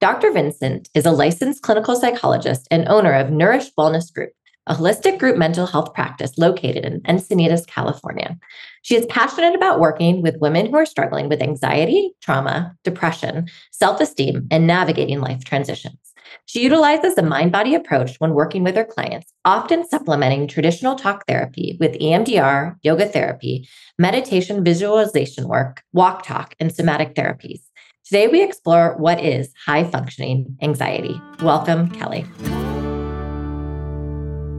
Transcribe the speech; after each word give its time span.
Dr. 0.00 0.32
Vincent 0.32 0.88
is 0.94 1.06
a 1.06 1.10
licensed 1.10 1.62
clinical 1.62 1.96
psychologist 1.96 2.66
and 2.70 2.88
owner 2.88 3.12
of 3.12 3.30
Nourished 3.30 3.74
Wellness 3.76 4.12
Group, 4.12 4.32
a 4.66 4.74
holistic 4.74 5.18
group 5.18 5.36
mental 5.36 5.66
health 5.66 5.94
practice 5.94 6.36
located 6.36 6.84
in 6.84 7.00
Encinitas, 7.02 7.66
California. 7.66 8.36
She 8.82 8.96
is 8.96 9.06
passionate 9.06 9.54
about 9.54 9.80
working 9.80 10.22
with 10.22 10.40
women 10.40 10.66
who 10.66 10.76
are 10.76 10.86
struggling 10.86 11.28
with 11.28 11.42
anxiety, 11.42 12.12
trauma, 12.20 12.74
depression, 12.84 13.48
self 13.72 14.00
esteem, 14.00 14.46
and 14.50 14.66
navigating 14.66 15.20
life 15.20 15.44
transitions. 15.44 15.98
She 16.46 16.62
utilizes 16.62 17.16
a 17.16 17.22
mind 17.22 17.52
body 17.52 17.74
approach 17.74 18.16
when 18.18 18.34
working 18.34 18.64
with 18.64 18.76
her 18.76 18.84
clients, 18.84 19.32
often 19.44 19.86
supplementing 19.88 20.46
traditional 20.46 20.96
talk 20.96 21.26
therapy 21.26 21.76
with 21.80 21.98
EMDR, 21.98 22.76
yoga 22.82 23.06
therapy, 23.06 23.68
meditation 23.98 24.64
visualization 24.64 25.48
work, 25.48 25.82
walk 25.92 26.24
talk, 26.24 26.54
and 26.60 26.72
somatic 26.72 27.14
therapies. 27.14 27.65
Today, 28.06 28.28
we 28.28 28.40
explore 28.40 28.94
what 28.98 29.20
is 29.20 29.52
high 29.66 29.82
functioning 29.82 30.56
anxiety. 30.62 31.20
Welcome, 31.42 31.90
Kelly. 31.90 32.24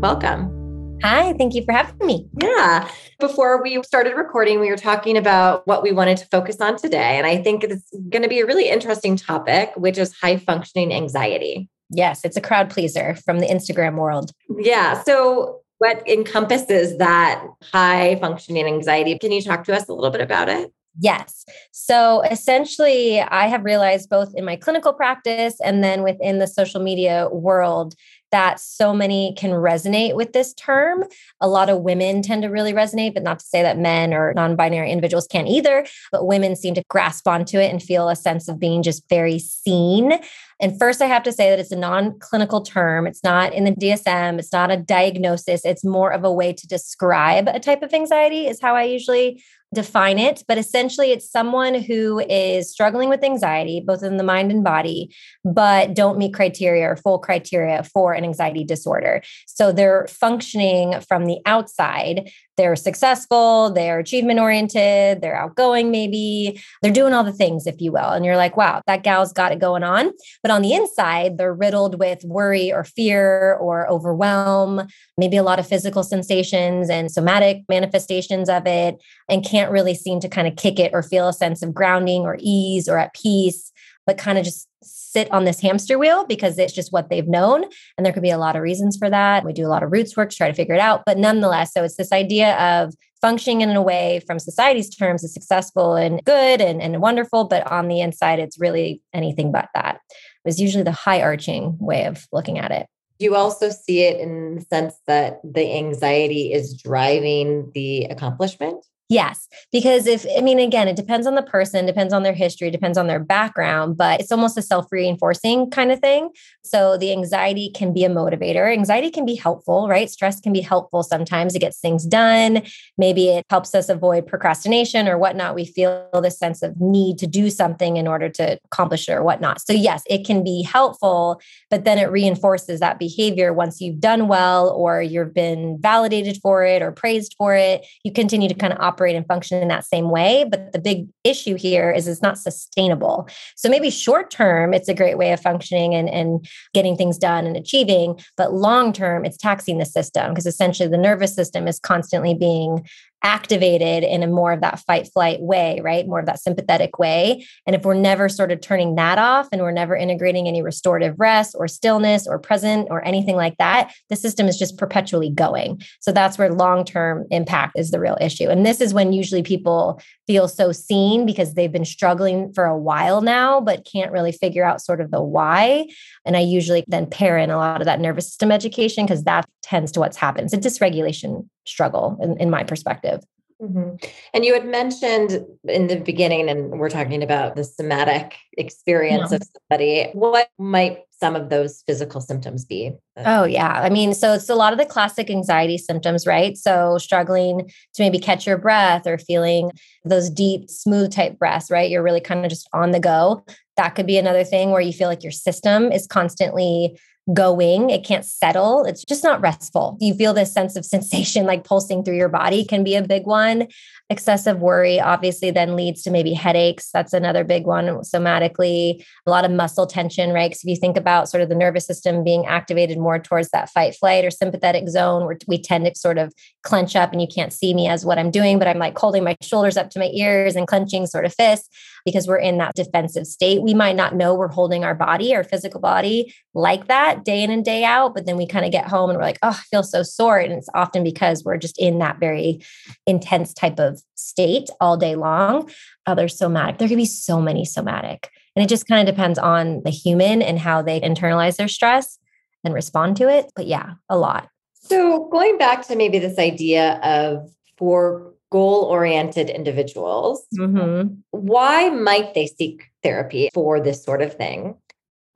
Welcome. 0.01 0.99
Hi, 1.01 1.31
thank 1.31 1.55
you 1.55 1.63
for 1.63 1.71
having 1.71 2.05
me. 2.05 2.27
Yeah. 2.41 2.89
Before 3.21 3.63
we 3.63 3.81
started 3.83 4.17
recording, 4.17 4.59
we 4.59 4.69
were 4.69 4.75
talking 4.75 5.15
about 5.15 5.65
what 5.65 5.81
we 5.81 5.93
wanted 5.93 6.17
to 6.17 6.25
focus 6.25 6.59
on 6.59 6.75
today. 6.75 7.17
And 7.17 7.25
I 7.25 7.41
think 7.41 7.63
it's 7.63 7.89
going 8.09 8.21
to 8.21 8.27
be 8.27 8.41
a 8.41 8.45
really 8.45 8.67
interesting 8.67 9.15
topic, 9.15 9.71
which 9.77 9.97
is 9.97 10.13
high 10.19 10.35
functioning 10.35 10.93
anxiety. 10.93 11.69
Yes, 11.89 12.25
it's 12.25 12.35
a 12.35 12.41
crowd 12.41 12.69
pleaser 12.69 13.15
from 13.15 13.39
the 13.39 13.47
Instagram 13.47 13.95
world. 13.95 14.33
Yeah. 14.59 15.01
So, 15.03 15.61
what 15.77 16.05
encompasses 16.05 16.97
that 16.97 17.45
high 17.71 18.17
functioning 18.19 18.65
anxiety? 18.65 19.17
Can 19.17 19.31
you 19.31 19.41
talk 19.41 19.63
to 19.65 19.75
us 19.75 19.87
a 19.87 19.93
little 19.93 20.09
bit 20.09 20.21
about 20.21 20.49
it? 20.49 20.73
Yes. 20.99 21.45
So 21.71 22.21
essentially, 22.21 23.21
I 23.21 23.47
have 23.47 23.63
realized 23.63 24.09
both 24.09 24.33
in 24.35 24.45
my 24.45 24.55
clinical 24.55 24.93
practice 24.93 25.55
and 25.63 25.83
then 25.83 26.01
within 26.01 26.39
the 26.39 26.47
social 26.47 26.81
media 26.81 27.29
world 27.31 27.93
that 28.31 28.59
so 28.59 28.93
many 28.93 29.33
can 29.37 29.51
resonate 29.51 30.15
with 30.15 30.33
this 30.33 30.53
term. 30.55 31.05
A 31.39 31.47
lot 31.47 31.69
of 31.69 31.81
women 31.81 32.21
tend 32.21 32.41
to 32.43 32.49
really 32.49 32.73
resonate, 32.73 33.13
but 33.13 33.23
not 33.23 33.39
to 33.39 33.45
say 33.45 33.61
that 33.61 33.77
men 33.77 34.13
or 34.13 34.33
non 34.33 34.55
binary 34.55 34.91
individuals 34.91 35.27
can't 35.27 35.47
either. 35.47 35.85
But 36.11 36.27
women 36.27 36.55
seem 36.55 36.73
to 36.75 36.83
grasp 36.89 37.27
onto 37.27 37.57
it 37.59 37.71
and 37.71 37.81
feel 37.81 38.09
a 38.09 38.15
sense 38.15 38.47
of 38.47 38.59
being 38.59 38.83
just 38.83 39.07
very 39.09 39.39
seen. 39.39 40.19
And 40.59 40.77
first, 40.79 41.01
I 41.01 41.05
have 41.05 41.23
to 41.23 41.31
say 41.31 41.49
that 41.49 41.59
it's 41.59 41.71
a 41.71 41.77
non 41.77 42.17
clinical 42.19 42.61
term. 42.61 43.07
It's 43.07 43.23
not 43.23 43.53
in 43.53 43.63
the 43.63 43.71
DSM, 43.71 44.39
it's 44.39 44.51
not 44.51 44.71
a 44.71 44.77
diagnosis. 44.77 45.63
It's 45.63 45.85
more 45.85 46.11
of 46.11 46.23
a 46.23 46.31
way 46.31 46.51
to 46.51 46.67
describe 46.67 47.47
a 47.47 47.59
type 47.59 47.83
of 47.83 47.93
anxiety, 47.93 48.47
is 48.47 48.59
how 48.61 48.75
I 48.75 48.83
usually 48.83 49.43
define 49.73 50.17
it, 50.17 50.43
but 50.47 50.57
essentially 50.57 51.11
it's 51.11 51.29
someone 51.29 51.75
who 51.75 52.19
is 52.29 52.71
struggling 52.71 53.09
with 53.09 53.23
anxiety, 53.23 53.83
both 53.85 54.01
in 54.01 54.17
the 54.17 54.23
mind 54.23 54.51
and 54.51 54.63
body, 54.63 55.13
but 55.43 55.93
don't 55.93 56.17
meet 56.17 56.33
criteria 56.33 56.89
or 56.89 56.95
full 56.95 57.19
criteria 57.19 57.83
for 57.83 58.13
an 58.13 58.23
anxiety 58.23 58.63
disorder. 58.63 59.21
So 59.45 59.71
they're 59.71 60.07
functioning 60.07 60.99
from 61.01 61.25
the 61.25 61.39
outside 61.45 62.31
they're 62.57 62.75
successful, 62.75 63.71
they're 63.71 63.99
achievement 63.99 64.39
oriented, 64.39 65.21
they're 65.21 65.37
outgoing, 65.37 65.91
maybe 65.91 66.59
they're 66.81 66.91
doing 66.91 67.13
all 67.13 67.23
the 67.23 67.31
things, 67.31 67.67
if 67.67 67.79
you 67.79 67.91
will. 67.91 68.09
And 68.09 68.25
you're 68.25 68.35
like, 68.35 68.57
wow, 68.57 68.81
that 68.87 69.03
gal's 69.03 69.31
got 69.31 69.51
it 69.51 69.59
going 69.59 69.83
on. 69.83 70.11
But 70.41 70.51
on 70.51 70.63
the 70.63 70.73
inside, 70.73 71.37
they're 71.37 71.53
riddled 71.53 71.99
with 71.99 72.23
worry 72.23 72.73
or 72.73 72.83
fear 72.83 73.53
or 73.61 73.87
overwhelm, 73.89 74.87
maybe 75.17 75.37
a 75.37 75.43
lot 75.43 75.59
of 75.59 75.67
physical 75.67 76.01
sensations 76.01 76.89
and 76.89 77.11
somatic 77.11 77.61
manifestations 77.69 78.49
of 78.49 78.65
it, 78.65 78.95
and 79.29 79.43
can't 79.57 79.71
really 79.71 79.95
seem 79.95 80.19
to 80.19 80.29
kind 80.29 80.47
of 80.47 80.55
kick 80.55 80.79
it 80.79 80.91
or 80.93 81.01
feel 81.01 81.27
a 81.27 81.33
sense 81.33 81.63
of 81.63 81.73
grounding 81.73 82.21
or 82.21 82.37
ease 82.39 82.87
or 82.87 82.99
at 82.99 83.15
peace, 83.15 83.71
but 84.05 84.15
kind 84.15 84.37
of 84.37 84.45
just 84.45 84.67
sit 84.83 85.31
on 85.31 85.45
this 85.45 85.59
hamster 85.59 85.97
wheel 85.97 86.25
because 86.25 86.59
it's 86.59 86.73
just 86.73 86.93
what 86.93 87.09
they've 87.09 87.27
known. 87.27 87.65
And 87.97 88.05
there 88.05 88.13
could 88.13 88.21
be 88.21 88.29
a 88.29 88.37
lot 88.37 88.55
of 88.55 88.61
reasons 88.61 88.97
for 88.97 89.09
that. 89.09 89.43
We 89.43 89.53
do 89.53 89.65
a 89.65 89.67
lot 89.67 89.81
of 89.81 89.91
roots 89.91 90.15
work 90.15 90.29
to 90.29 90.35
try 90.35 90.47
to 90.47 90.53
figure 90.53 90.75
it 90.75 90.79
out. 90.79 91.01
But 91.07 91.17
nonetheless, 91.17 91.73
so 91.73 91.83
it's 91.83 91.95
this 91.95 92.11
idea 92.11 92.55
of 92.57 92.93
functioning 93.19 93.61
in 93.61 93.75
a 93.75 93.81
way 93.81 94.21
from 94.27 94.37
society's 94.37 94.95
terms 94.95 95.23
is 95.23 95.33
successful 95.33 95.95
and 95.95 96.23
good 96.23 96.61
and, 96.61 96.79
and 96.79 97.01
wonderful. 97.01 97.45
But 97.45 97.65
on 97.71 97.87
the 97.87 97.99
inside, 97.99 98.37
it's 98.37 98.59
really 98.59 99.01
anything 99.13 99.51
but 99.51 99.69
that. 99.73 99.95
It 100.11 100.45
was 100.45 100.61
usually 100.61 100.83
the 100.83 100.91
high 100.91 101.23
arching 101.23 101.77
way 101.79 102.05
of 102.05 102.27
looking 102.31 102.59
at 102.59 102.69
it. 102.69 102.85
You 103.17 103.35
also 103.35 103.71
see 103.71 104.03
it 104.03 104.19
in 104.19 104.57
the 104.57 104.61
sense 104.61 104.93
that 105.07 105.39
the 105.43 105.73
anxiety 105.75 106.53
is 106.53 106.79
driving 106.79 107.71
the 107.73 108.05
accomplishment. 108.05 108.85
Yes, 109.09 109.47
because 109.71 110.05
if 110.05 110.25
I 110.37 110.41
mean 110.41 110.59
again, 110.59 110.89
it 110.89 110.97
depends 110.97 111.27
on 111.27 111.35
the 111.35 111.41
person, 111.41 111.85
depends 111.85 112.13
on 112.13 112.23
their 112.23 112.33
history, 112.33 112.69
depends 112.69 112.97
on 112.97 113.07
their 113.07 113.21
background, 113.21 113.95
but 113.95 114.19
it's 114.19 114.33
almost 114.33 114.57
a 114.57 114.61
self-reinforcing 114.61 115.69
kind 115.69 115.93
of 115.93 115.99
thing. 115.99 116.29
So 116.65 116.97
the 116.97 117.13
anxiety 117.13 117.71
can 117.73 117.93
be 117.93 118.03
a 118.03 118.09
motivator. 118.09 118.69
Anxiety 118.69 119.09
can 119.09 119.25
be 119.25 119.35
helpful, 119.35 119.87
right? 119.87 120.09
Stress 120.09 120.41
can 120.41 120.51
be 120.51 120.59
helpful 120.59 121.03
sometimes. 121.03 121.55
It 121.55 121.59
gets 121.59 121.79
things 121.79 122.05
done. 122.05 122.63
Maybe 122.97 123.29
it 123.29 123.45
helps 123.49 123.73
us 123.73 123.87
avoid 123.87 124.27
procrastination 124.27 125.07
or 125.07 125.17
whatnot. 125.17 125.55
We 125.55 125.63
feel 125.63 126.09
this 126.21 126.37
sense 126.37 126.61
of 126.61 126.75
need 126.81 127.17
to 127.19 127.27
do 127.27 127.49
something 127.49 127.95
in 127.95 128.09
order 128.09 128.27
to 128.27 128.59
accomplish 128.65 129.07
it 129.07 129.13
or 129.13 129.23
whatnot. 129.23 129.61
So 129.61 129.71
yes, 129.71 130.03
it 130.09 130.25
can 130.25 130.43
be 130.43 130.63
helpful, 130.63 131.39
but 131.69 131.85
then 131.85 131.97
it 131.97 132.11
reinforces 132.11 132.81
that 132.81 132.99
behavior 132.99 133.53
once 133.53 133.79
you've 133.79 134.01
done 134.01 134.27
well 134.27 134.69
or 134.69 135.01
you've 135.01 135.33
been 135.33 135.77
validated 135.79 136.39
for 136.41 136.65
it 136.65 136.81
or 136.81 136.91
praised 136.91 137.35
for 137.37 137.55
it. 137.55 137.87
You 138.03 138.11
continue 138.11 138.49
to 138.49 138.55
kind 138.55 138.73
of 138.73 138.79
operate 138.81 138.96
and 139.15 139.25
function 139.25 139.61
in 139.61 139.67
that 139.67 139.85
same 139.85 140.09
way. 140.09 140.45
But 140.49 140.71
the 140.71 140.79
big 140.79 141.07
issue 141.23 141.55
here 141.55 141.91
is 141.91 142.07
it's 142.07 142.21
not 142.21 142.37
sustainable. 142.37 143.27
So 143.55 143.69
maybe 143.69 143.89
short 143.89 144.31
term, 144.31 144.73
it's 144.73 144.89
a 144.89 144.93
great 144.93 145.17
way 145.17 145.31
of 145.31 145.39
functioning 145.39 145.93
and, 145.93 146.09
and 146.09 146.47
getting 146.73 146.95
things 146.95 147.17
done 147.17 147.45
and 147.45 147.55
achieving. 147.55 148.19
But 148.35 148.53
long 148.53 148.93
term, 148.93 149.25
it's 149.25 149.37
taxing 149.37 149.77
the 149.77 149.85
system 149.85 150.31
because 150.31 150.45
essentially 150.45 150.89
the 150.89 150.97
nervous 150.97 151.33
system 151.35 151.67
is 151.67 151.79
constantly 151.79 152.33
being 152.33 152.87
activated 153.23 154.03
in 154.03 154.23
a 154.23 154.27
more 154.27 154.51
of 154.51 154.61
that 154.61 154.79
fight 154.79 155.09
flight 155.11 155.41
way, 155.41 155.81
right? 155.83 156.07
More 156.07 156.19
of 156.19 156.27
that 156.27 156.39
sympathetic 156.39 156.99
way. 156.99 157.45
And 157.65 157.75
if 157.75 157.83
we're 157.83 157.93
never 157.93 158.29
sort 158.29 158.51
of 158.51 158.61
turning 158.61 158.95
that 158.95 159.17
off 159.17 159.47
and 159.51 159.61
we're 159.61 159.71
never 159.71 159.95
integrating 159.95 160.47
any 160.47 160.61
restorative 160.61 161.19
rest 161.19 161.55
or 161.57 161.67
stillness 161.67 162.27
or 162.27 162.37
present 162.39 162.87
or 162.91 163.03
anything 163.05 163.35
like 163.35 163.57
that, 163.57 163.93
the 164.09 164.15
system 164.15 164.47
is 164.47 164.57
just 164.57 164.77
perpetually 164.77 165.29
going. 165.29 165.81
So 165.99 166.11
that's 166.11 166.37
where 166.37 166.53
long 166.53 166.85
term 166.85 167.25
impact 167.31 167.77
is 167.77 167.91
the 167.91 167.99
real 167.99 168.17
issue. 168.21 168.49
And 168.49 168.65
this 168.65 168.81
is 168.81 168.93
when 168.93 169.13
usually 169.13 169.43
people 169.43 169.99
feel 170.27 170.47
so 170.47 170.71
seen 170.71 171.25
because 171.25 171.53
they've 171.53 171.71
been 171.71 171.85
struggling 171.85 172.53
for 172.53 172.65
a 172.65 172.77
while 172.77 173.21
now, 173.21 173.59
but 173.59 173.87
can't 173.91 174.11
really 174.11 174.31
figure 174.31 174.63
out 174.63 174.81
sort 174.81 175.01
of 175.01 175.11
the 175.11 175.21
why. 175.21 175.87
And 176.25 176.37
I 176.37 176.41
usually 176.41 176.83
then 176.87 177.07
pair 177.07 177.37
in 177.37 177.49
a 177.49 177.57
lot 177.57 177.81
of 177.81 177.85
that 177.85 177.99
nervous 177.99 178.27
system 178.27 178.51
education 178.51 179.05
because 179.05 179.23
that 179.23 179.45
tends 179.63 179.91
to 179.93 179.99
what's 179.99 180.17
happened. 180.17 180.45
It's 180.45 180.53
a 180.53 180.69
dysregulation 180.69 181.47
struggle 181.67 182.17
in, 182.21 182.37
in 182.37 182.49
my 182.49 182.63
perspective. 182.63 183.23
Mm-hmm. 183.61 183.95
And 184.33 184.45
you 184.45 184.53
had 184.53 184.65
mentioned 184.65 185.43
in 185.67 185.87
the 185.87 185.95
beginning, 185.95 186.47
and 186.47 186.79
we're 186.79 186.89
talking 186.89 187.23
about 187.23 187.55
the 187.55 187.63
somatic 187.63 188.35
experience 188.55 189.31
yeah. 189.31 189.37
of 189.37 189.43
somebody. 189.69 190.09
What 190.13 190.49
might 190.59 190.99
some 191.19 191.35
of 191.35 191.49
those 191.49 191.81
physical 191.87 192.21
symptoms 192.21 192.65
be? 192.65 192.91
Oh, 193.17 193.45
yeah. 193.45 193.81
I 193.81 193.89
mean, 193.89 194.13
so 194.13 194.33
it's 194.33 194.49
a 194.49 194.55
lot 194.55 194.73
of 194.73 194.79
the 194.79 194.85
classic 194.85 195.31
anxiety 195.31 195.79
symptoms, 195.79 196.27
right? 196.27 196.55
So 196.55 196.99
struggling 196.99 197.67
to 197.95 198.03
maybe 198.03 198.19
catch 198.19 198.45
your 198.45 198.59
breath 198.59 199.07
or 199.07 199.17
feeling 199.17 199.71
those 200.05 200.29
deep, 200.29 200.69
smooth 200.69 201.11
type 201.11 201.39
breaths, 201.39 201.71
right? 201.71 201.89
You're 201.89 202.03
really 202.03 202.21
kind 202.21 202.45
of 202.45 202.51
just 202.51 202.69
on 202.73 202.91
the 202.91 202.99
go. 202.99 203.43
That 203.77 203.95
could 203.95 204.05
be 204.05 204.19
another 204.19 204.43
thing 204.43 204.69
where 204.69 204.81
you 204.81 204.93
feel 204.93 205.07
like 205.07 205.23
your 205.23 205.31
system 205.31 205.91
is 205.91 206.05
constantly 206.05 206.99
going. 207.33 207.89
It 207.89 208.05
can't 208.05 208.25
settle. 208.25 208.85
It's 208.85 209.03
just 209.03 209.23
not 209.23 209.41
restful. 209.41 209.97
You 209.99 210.13
feel 210.13 210.33
this 210.33 210.53
sense 210.53 210.75
of 210.75 210.85
sensation 210.85 211.45
like 211.45 211.63
pulsing 211.63 212.03
through 212.03 212.15
your 212.15 212.29
body 212.29 212.63
can 212.63 212.83
be 212.83 212.95
a 212.95 213.01
big 213.01 213.25
one. 213.25 213.67
Excessive 214.09 214.61
worry 214.61 215.01
obviously 215.01 215.51
then 215.51 215.75
leads 215.75 216.01
to 216.03 216.11
maybe 216.11 216.31
headaches. 216.31 216.89
That's 216.93 217.11
another 217.11 217.43
big 217.43 217.65
one 217.65 217.85
somatically. 218.01 219.03
A 219.25 219.29
lot 219.29 219.43
of 219.43 219.51
muscle 219.51 219.85
tension, 219.85 220.31
right? 220.31 220.49
Because 220.49 220.63
if 220.63 220.69
you 220.69 220.77
think 220.77 220.95
about 220.95 221.27
sort 221.27 221.43
of 221.43 221.49
the 221.49 221.55
nervous 221.55 221.85
system 221.85 222.23
being 222.23 222.45
activated 222.45 222.97
more 222.97 223.19
towards 223.19 223.49
that 223.49 223.69
fight, 223.69 223.95
flight, 223.95 224.23
or 224.23 224.31
sympathetic 224.31 224.87
zone, 224.87 225.25
where 225.25 225.37
we 225.47 225.61
tend 225.61 225.85
to 225.85 225.95
sort 225.95 226.17
of 226.17 226.33
clench 226.63 226.95
up 226.95 227.11
and 227.11 227.21
you 227.21 227.27
can't 227.27 227.51
see 227.51 227.73
me 227.73 227.89
as 227.89 228.05
what 228.05 228.17
I'm 228.17 228.31
doing, 228.31 228.59
but 228.59 228.67
I'm 228.69 228.79
like 228.79 228.97
holding 228.97 229.25
my 229.25 229.35
shoulders 229.41 229.75
up 229.75 229.89
to 229.89 229.99
my 229.99 230.09
ears 230.13 230.55
and 230.55 230.67
clenching 230.67 231.05
sort 231.05 231.25
of 231.25 231.33
fists 231.33 231.67
because 232.05 232.25
we're 232.25 232.37
in 232.37 232.57
that 232.59 232.73
defensive 232.73 233.27
state. 233.27 233.61
We 233.61 233.73
might 233.73 233.97
not 233.97 234.15
know 234.15 234.33
we're 234.33 234.47
holding 234.47 234.85
our 234.85 234.95
body, 234.95 235.35
our 235.35 235.43
physical 235.43 235.81
body, 235.81 236.33
like 236.57 236.87
that 236.87 237.23
day 237.23 237.43
in 237.43 237.51
and 237.51 237.63
day 237.63 237.83
out. 237.83 238.15
But 238.15 238.25
then 238.25 238.35
we 238.35 238.47
kind 238.47 238.65
of 238.65 238.71
get 238.71 238.87
home 238.87 239.09
and 239.09 239.17
we're 239.17 239.23
like, 239.23 239.39
oh, 239.43 239.49
I 239.49 239.63
feel 239.69 239.83
so 239.83 240.03
sore. 240.03 240.39
And 240.39 240.51
it's 240.51 240.69
often 240.73 241.03
because 241.03 241.43
we're 241.43 241.57
just 241.57 241.77
in 241.77 241.99
that 241.99 242.19
very 242.19 242.61
intense 243.05 243.53
type 243.53 243.79
of 243.79 244.01
state 244.15 244.69
all 244.81 244.97
day 244.97 245.15
long. 245.15 245.69
Others 246.07 246.37
somatic. 246.37 246.79
There 246.79 246.87
could 246.87 246.97
be 246.97 247.05
so 247.05 247.39
many 247.39 247.63
somatic. 247.63 248.29
And 248.55 248.63
it 248.63 248.69
just 248.69 248.87
kind 248.87 249.07
of 249.07 249.15
depends 249.15 249.37
on 249.37 249.83
the 249.83 249.91
human 249.91 250.41
and 250.41 250.57
how 250.57 250.81
they 250.81 250.99
internalize 250.99 251.57
their 251.57 251.67
stress 251.67 252.17
and 252.63 252.73
respond 252.73 253.15
to 253.17 253.29
it. 253.29 253.51
But 253.55 253.67
yeah, 253.67 253.93
a 254.09 254.17
lot. 254.17 254.49
So 254.73 255.27
going 255.29 255.57
back 255.57 255.85
to 255.87 255.95
maybe 255.95 256.17
this 256.17 256.39
idea 256.39 256.99
of 257.03 257.49
for 257.77 258.33
goal 258.51 258.83
oriented 258.83 259.49
individuals, 259.49 260.45
mm-hmm. 260.57 261.13
why 261.31 261.89
might 261.89 262.33
they 262.33 262.47
seek 262.47 262.85
therapy 263.03 263.49
for 263.53 263.79
this 263.79 264.03
sort 264.03 264.21
of 264.21 264.33
thing? 264.33 264.75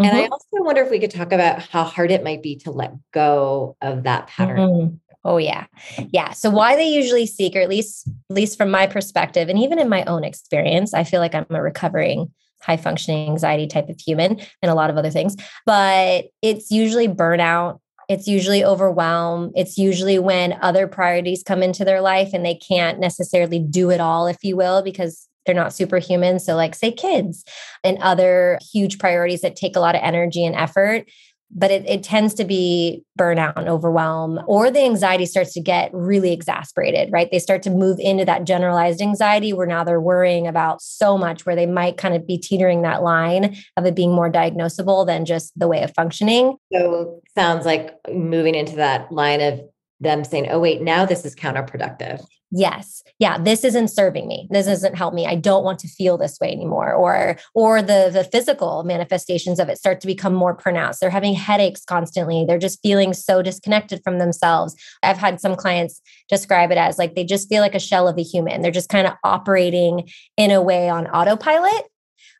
Mm-hmm. 0.02 0.10
And 0.10 0.18
I 0.18 0.24
mm-hmm. 0.24 0.34
also 0.34 0.64
wonder 0.64 0.82
if 0.82 0.92
we 0.92 1.00
could 1.00 1.12
talk 1.12 1.32
about 1.32 1.62
how 1.62 1.84
hard 1.84 2.12
it 2.12 2.24
might 2.24 2.42
be 2.42 2.56
to 2.58 2.72
let 2.72 2.94
go 3.12 3.76
of 3.82 4.04
that 4.04 4.28
pattern. 4.28 4.60
Mm-hmm. 4.60 4.96
Oh 5.24 5.38
yeah. 5.38 5.68
Yeah. 6.12 6.32
So 6.32 6.50
why 6.50 6.76
they 6.76 6.90
usually 6.90 7.28
seek, 7.28 7.56
or 7.56 7.60
at 7.60 7.70
least 7.70 8.08
at 8.08 8.36
least 8.36 8.58
from 8.58 8.72
my 8.72 8.88
perspective, 8.88 9.50
and 9.50 9.60
even 9.60 9.78
in 9.78 9.88
my 9.88 10.04
own 10.06 10.24
experience, 10.24 10.94
I 10.94 11.04
feel 11.04 11.20
like 11.20 11.36
I'm 11.36 11.46
a 11.52 11.62
recovering 11.62 12.32
high 12.62 12.78
functioning 12.78 13.30
anxiety 13.30 13.68
type 13.68 13.90
of 13.90 14.00
human 14.00 14.40
and 14.62 14.72
a 14.72 14.76
lot 14.76 14.90
of 14.90 14.98
other 14.98 15.12
things. 15.12 15.36
But 15.66 16.26
it's 16.42 16.72
usually 16.72 17.08
burnout 17.08 17.80
it's 18.12 18.28
usually 18.28 18.62
overwhelm. 18.62 19.54
It's 19.56 19.78
usually 19.78 20.20
when 20.20 20.60
other 20.62 20.86
priorities 20.86 21.44
come 21.44 21.64
into 21.64 21.86
their 21.86 22.02
life 22.02 22.32
and 22.34 22.46
they 22.46 22.56
can't 22.56 23.00
necessarily 23.00 23.58
do 23.58 23.90
it 23.90 24.02
all, 24.02 24.28
if 24.28 24.44
you 24.44 24.58
will, 24.58 24.82
because 24.82 25.30
they're 25.46 25.56
not 25.56 25.74
superhuman. 25.74 26.40
So, 26.40 26.56
like, 26.56 26.76
say, 26.76 26.92
kids 26.92 27.44
and 27.84 27.98
other 28.00 28.60
huge 28.72 29.00
priorities 29.00 29.42
that 29.42 29.56
take 29.56 29.76
a 29.76 29.80
lot 29.80 29.96
of 29.96 30.02
energy 30.04 30.46
and 30.46 30.56
effort 30.56 31.06
but 31.54 31.72
it, 31.72 31.88
it 31.88 32.04
tends 32.04 32.34
to 32.36 32.46
be 32.46 33.04
burnout 33.20 33.58
and 33.58 33.68
overwhelm, 33.68 34.40
or 34.48 34.72
the 34.72 34.84
anxiety 34.84 35.26
starts 35.26 35.54
to 35.54 35.62
get 35.62 35.94
really 35.94 36.32
exasperated, 36.32 37.10
right? 37.12 37.30
They 37.30 37.40
start 37.40 37.62
to 37.64 37.70
move 37.70 38.00
into 38.00 38.26
that 38.26 38.46
generalized 38.46 39.02
anxiety 39.02 39.52
where 39.52 39.68
now 39.68 39.84
they're 39.84 40.02
worrying 40.02 40.48
about 40.48 40.82
so 40.82 41.18
much 41.18 41.46
where 41.46 41.56
they 41.56 41.66
might 41.66 41.98
kind 41.98 42.16
of 42.16 42.26
be 42.26 42.38
teetering 42.38 42.84
that 42.84 43.04
line 43.04 43.58
of 43.76 43.86
it 43.86 43.96
being 43.96 44.14
more 44.14 44.32
diagnosable 44.32 45.06
than 45.06 45.26
just 45.26 45.58
the 45.60 45.68
way 45.68 45.84
of 45.84 45.94
functioning. 45.94 46.58
So, 46.74 47.22
sounds 47.36 47.66
like 47.66 47.96
moving 48.10 48.56
into 48.56 48.78
that 48.78 49.12
line 49.12 49.42
of 49.42 49.62
them 50.02 50.24
saying, 50.24 50.48
oh, 50.50 50.60
wait, 50.60 50.82
now 50.82 51.06
this 51.06 51.24
is 51.26 51.36
counterproductive. 51.36 52.26
Yes. 52.54 53.02
Yeah, 53.18 53.38
this 53.38 53.64
isn't 53.64 53.88
serving 53.88 54.28
me. 54.28 54.50
This 54.52 54.66
doesn't 54.66 54.98
help 54.98 55.14
me. 55.14 55.26
I 55.26 55.36
don't 55.36 55.64
want 55.64 55.80
to 55.80 55.88
feel 55.88 56.18
this 56.18 56.38
way 56.42 56.52
anymore. 56.52 56.94
Or 56.94 57.38
or 57.54 57.82
the 57.82 58.10
the 58.12 58.26
physical 58.26 58.84
manifestations 58.84 59.58
of 59.58 59.70
it 59.70 59.78
start 59.78 60.02
to 60.02 60.08
become 60.08 60.34
more 60.34 60.54
pronounced. 60.54 61.00
They're 61.00 61.10
having 61.10 61.34
headaches 61.34 61.86
constantly. 61.86 62.44
They're 62.46 62.58
just 62.58 62.82
feeling 62.82 63.14
so 63.14 63.42
disconnected 63.42 64.02
from 64.04 64.20
themselves. 64.20 64.76
I've 65.02 65.18
had 65.18 65.40
some 65.40 65.56
clients 65.56 66.02
describe 66.28 66.72
it 66.72 66.78
as 66.78 66.98
like 66.98 67.16
they 67.16 67.24
just 67.24 67.48
feel 67.48 67.62
like 67.62 67.76
a 67.76 67.80
shell 67.80 68.10
of 68.10 68.18
a 68.18 68.24
human. 68.24 68.62
They're 68.62 68.72
just 68.72 68.90
kind 68.90 69.08
of 69.08 69.14
operating 69.24 70.10
in 70.36 70.52
a 70.52 70.62
way 70.62 70.90
on 70.90 71.08
autopilot 71.08 71.86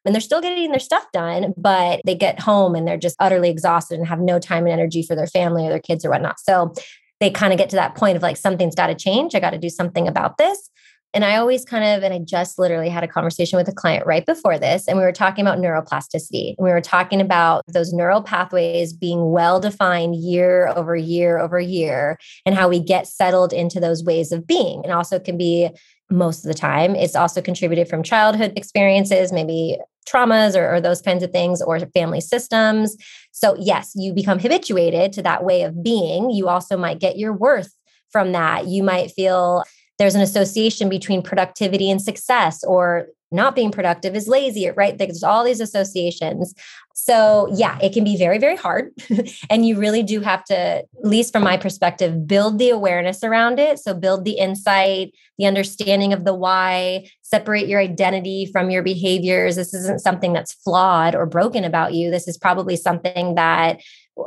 and 0.06 0.16
they're 0.16 0.22
still 0.22 0.42
getting 0.42 0.72
their 0.72 0.80
stuff 0.80 1.06
done, 1.14 1.54
but 1.58 2.02
they 2.06 2.16
get 2.16 2.40
home 2.40 2.76
and 2.76 2.88
they're 2.88 2.98
just 2.98 3.16
utterly 3.20 3.50
exhausted 3.50 4.00
and 4.00 4.08
have 4.08 4.20
no 4.20 4.40
time 4.40 4.66
and 4.66 4.74
energy 4.74 5.04
for 5.04 5.16
their 5.16 5.28
family 5.28 5.66
or 5.66 5.70
their 5.70 5.80
kids 5.80 6.04
or 6.04 6.10
whatnot. 6.10 6.40
So 6.40 6.74
they 7.22 7.30
kind 7.30 7.54
of 7.54 7.58
get 7.58 7.70
to 7.70 7.78
that 7.78 7.96
point 7.96 8.18
of 8.18 8.22
like, 8.22 8.36
something's 8.36 8.76
got 8.76 8.88
to 8.88 8.96
change. 8.96 9.34
I 9.34 9.40
got 9.40 9.52
to 9.52 9.58
do 9.58 9.70
something 9.70 10.08
about 10.08 10.38
this. 10.38 10.70
And 11.14 11.26
I 11.26 11.36
always 11.36 11.66
kind 11.66 11.84
of, 11.84 12.04
and 12.04 12.14
I 12.14 12.20
just 12.20 12.58
literally 12.58 12.90
had 12.90 13.04
a 13.04 13.08
conversation 13.08 13.58
with 13.58 13.68
a 13.68 13.74
client 13.74 14.06
right 14.06 14.26
before 14.26 14.58
this, 14.58 14.88
and 14.88 14.98
we 14.98 15.04
were 15.04 15.12
talking 15.12 15.46
about 15.46 15.60
neuroplasticity. 15.60 16.56
And 16.58 16.64
we 16.66 16.72
were 16.72 16.82
talking 16.82 17.20
about 17.20 17.64
those 17.68 17.92
neural 17.92 18.22
pathways 18.22 18.94
being 18.94 19.32
well 19.32 19.60
defined 19.60 20.16
year 20.16 20.70
over 20.70 20.96
year 20.96 21.38
over 21.38 21.60
year, 21.60 22.18
and 22.46 22.56
how 22.56 22.70
we 22.70 22.80
get 22.80 23.08
settled 23.08 23.52
into 23.52 23.80
those 23.80 24.06
ways 24.06 24.32
of 24.32 24.48
being. 24.48 24.82
And 24.86 24.94
also 24.94 25.20
can 25.20 25.38
be 25.38 25.70
most 26.10 26.46
of 26.46 26.48
the 26.48 26.54
time. 26.54 26.96
It's 26.96 27.16
also 27.16 27.42
contributed 27.42 27.90
from 27.90 28.04
childhood 28.04 28.54
experiences, 28.56 29.34
maybe 29.34 29.80
traumas 30.08 30.56
or, 30.56 30.76
or, 30.76 30.82
those 30.82 31.02
kinds 31.02 31.24
of 31.24 31.32
things, 31.32 31.62
or 31.62 31.80
family 31.94 32.22
systems. 32.22 32.96
So, 33.32 33.56
yes, 33.60 33.94
you 33.96 34.14
become 34.14 34.40
habituated 34.40 35.14
to 35.14 35.24
that 35.24 35.44
way 35.44 35.64
of 35.64 35.84
being. 35.84 36.30
You 36.30 36.48
also 36.48 36.78
might 36.78 37.00
get 37.00 37.18
your 37.18 37.34
worth 37.34 37.74
from 38.10 38.34
that. 38.34 38.68
You 38.68 38.84
might 38.84 39.12
feel 39.12 39.64
there's 39.98 40.16
an 40.16 40.22
association 40.22 40.90
between 40.90 41.22
productivity 41.22 41.90
and 41.90 42.02
success, 42.02 42.64
or 42.64 43.08
not 43.32 43.56
being 43.56 43.72
productive 43.72 44.16
is 44.16 44.28
lazy, 44.28 44.70
right? 44.72 44.98
There's 44.98 45.24
all 45.24 45.44
these 45.44 45.62
associations. 45.62 46.54
So, 46.94 47.48
yeah, 47.54 47.80
it 47.82 47.94
can 47.94 48.04
be 48.04 48.18
very, 48.18 48.38
very 48.38 48.58
hard. 48.58 48.92
and 49.50 49.66
you 49.66 49.80
really 49.80 50.04
do 50.04 50.20
have 50.20 50.44
to, 50.46 50.56
at 50.56 50.86
least 51.02 51.32
from 51.32 51.44
my 51.44 51.58
perspective, 51.58 52.28
build 52.28 52.60
the 52.60 52.70
awareness 52.70 53.24
around 53.24 53.60
it. 53.60 53.80
So, 53.80 53.94
build 53.94 54.26
the 54.26 54.38
insight, 54.38 55.14
the 55.38 55.46
understanding 55.46 56.14
of 56.14 56.26
the 56.26 56.36
why, 56.36 57.08
separate 57.22 57.68
your 57.68 57.80
identity 57.80 58.46
from 58.52 58.70
your 58.70 58.84
behaviors. 58.84 59.56
This 59.56 59.74
isn't 59.74 60.02
something 60.02 60.34
that's 60.34 60.54
flawed 60.54 61.16
or 61.16 61.26
broken 61.26 61.64
about 61.64 61.94
you. 61.94 62.12
This 62.12 62.28
is 62.28 62.38
probably 62.38 62.76
something 62.76 63.36
that 63.36 63.80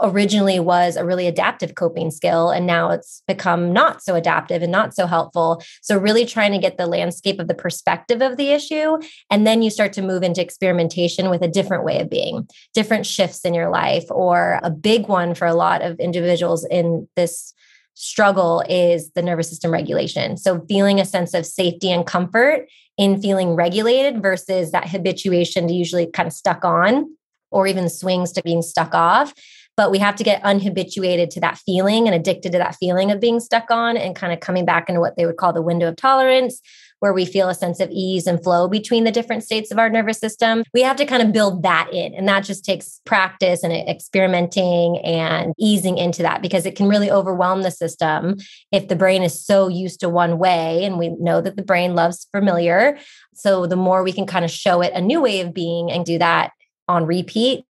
originally 0.03 0.59
was 0.59 0.97
a 0.97 1.05
really 1.05 1.27
adaptive 1.27 1.75
coping 1.75 2.11
skill 2.11 2.51
and 2.51 2.67
now 2.67 2.91
it's 2.91 3.23
become 3.29 3.73
not 3.73 4.03
so 4.03 4.15
adaptive 4.15 4.63
and 4.63 4.73
not 4.73 4.95
so 4.95 5.07
helpful. 5.07 5.63
So 5.83 5.99
really 5.99 6.25
trying 6.25 6.53
to 6.53 6.59
get 6.59 6.79
the 6.79 6.87
landscape 6.87 7.39
of 7.39 7.49
the 7.49 7.55
perspective 7.55 8.23
of 8.23 8.37
the 8.37 8.51
issue 8.51 8.99
and 9.31 9.47
then 9.47 9.63
you 9.63 9.71
start 9.71 9.93
to 9.95 10.03
move 10.03 10.23
into 10.23 10.41
experimentation 10.41 11.31
with 11.31 11.43
a 11.43 11.49
different 11.49 11.85
way 11.85 12.01
of 12.01 12.11
being 12.11 12.49
different 12.73 13.07
shifts 13.07 13.45
in 13.45 13.55
your 13.55 13.71
life. 13.71 14.05
Or 14.11 14.59
a 14.63 14.71
big 14.71 15.09
one 15.09 15.35
for 15.35 15.47
a 15.47 15.55
lot 15.55 15.83
of 15.83 16.01
individuals 16.01 16.65
in 16.65 17.09
this 17.17 17.53
struggle 17.95 18.65
is 18.69 19.13
the 19.13 19.23
nervous 19.23 19.49
system 19.49 19.71
regulation. 19.71 20.37
So 20.37 20.65
feeling 20.67 20.99
a 20.99 21.05
sense 21.05 21.35
of 21.35 21.47
safety 21.47 21.91
and 21.93 22.07
comfort 22.07 22.69
in 22.97 23.21
feeling 23.21 23.55
regulated 23.55 24.23
versus 24.23 24.73
that 24.73 24.89
habituation 24.89 25.69
to 25.69 25.75
usually 25.75 26.07
kind 26.07 26.27
of 26.27 26.33
stuck 26.33 26.65
on 26.65 27.17
or 27.51 27.67
even 27.67 27.89
swings 27.89 28.33
to 28.33 28.43
being 28.43 28.63
stuck 28.63 28.95
off 28.95 29.33
but 29.77 29.91
we 29.91 29.99
have 29.99 30.17
to 30.17 30.25
get 30.25 30.43
unhabituated 30.43 31.31
to 31.31 31.41
that 31.41 31.59
feeling 31.59 32.07
and 32.07 32.15
addicted 32.15 32.53
to 32.53 32.59
that 32.59 32.77
feeling 32.77 33.11
of 33.11 33.21
being 33.21 33.41
stuck 33.41 33.71
on 33.71 33.97
and 33.97 34.17
kind 34.17 34.33
of 34.33 34.41
coming 34.41 34.65
back 34.65 34.89
into 34.89 35.01
what 35.01 35.17
they 35.17 35.27
would 35.27 35.37
call 35.37 35.53
the 35.53 35.63
window 35.63 35.89
of 35.89 35.97
tolerance 35.97 36.61
where 37.05 37.13
we 37.13 37.27
feel 37.27 37.51
a 37.51 37.55
sense 37.55 37.81
of 37.81 37.91
ease 37.91 38.27
and 38.27 38.43
flow 38.43 38.67
between 38.67 39.05
the 39.05 39.11
different 39.11 39.45
states 39.45 39.71
of 39.71 39.79
our 39.79 39.91
nervous 39.91 40.19
system. 40.19 40.65
We 40.73 40.81
have 40.81 40.97
to 40.97 41.05
kind 41.05 41.23
of 41.23 41.35
build 41.35 41.63
that 41.63 41.93
in. 41.93 42.15
And 42.15 42.27
that 42.29 42.45
just 42.45 42.65
takes 42.65 43.03
practice 43.05 43.63
and 43.63 43.75
experimenting 43.75 44.97
and 45.05 45.53
easing 45.59 45.99
into 45.99 46.23
that 46.23 46.41
because 46.41 46.65
it 46.65 46.77
can 46.77 46.89
really 46.89 47.11
overwhelm 47.11 47.61
the 47.61 47.71
system 47.71 48.37
if 48.73 48.89
the 48.89 48.97
brain 48.97 49.23
is 49.23 49.39
so 49.39 49.69
used 49.69 50.01
to 50.01 50.09
one 50.09 50.39
way. 50.39 50.83
And 50.83 50.99
we 50.99 51.11
know 51.11 51.43
that 51.43 51.57
the 51.57 51.63
brain 51.63 51.95
loves 51.95 52.27
familiar. 52.33 52.99
So 53.35 53.67
the 53.67 53.77
more 53.77 54.03
we 54.03 54.15
can 54.15 54.25
kind 54.25 54.47
of 54.47 54.51
show 54.51 54.81
it 54.81 54.95
a 54.95 55.01
new 55.03 55.21
way 55.21 55.41
of 55.41 55.53
being 55.53 55.93
and 55.93 56.07
do 56.07 56.17
that 56.19 56.53
on 56.89 57.05
repeat, 57.05 57.67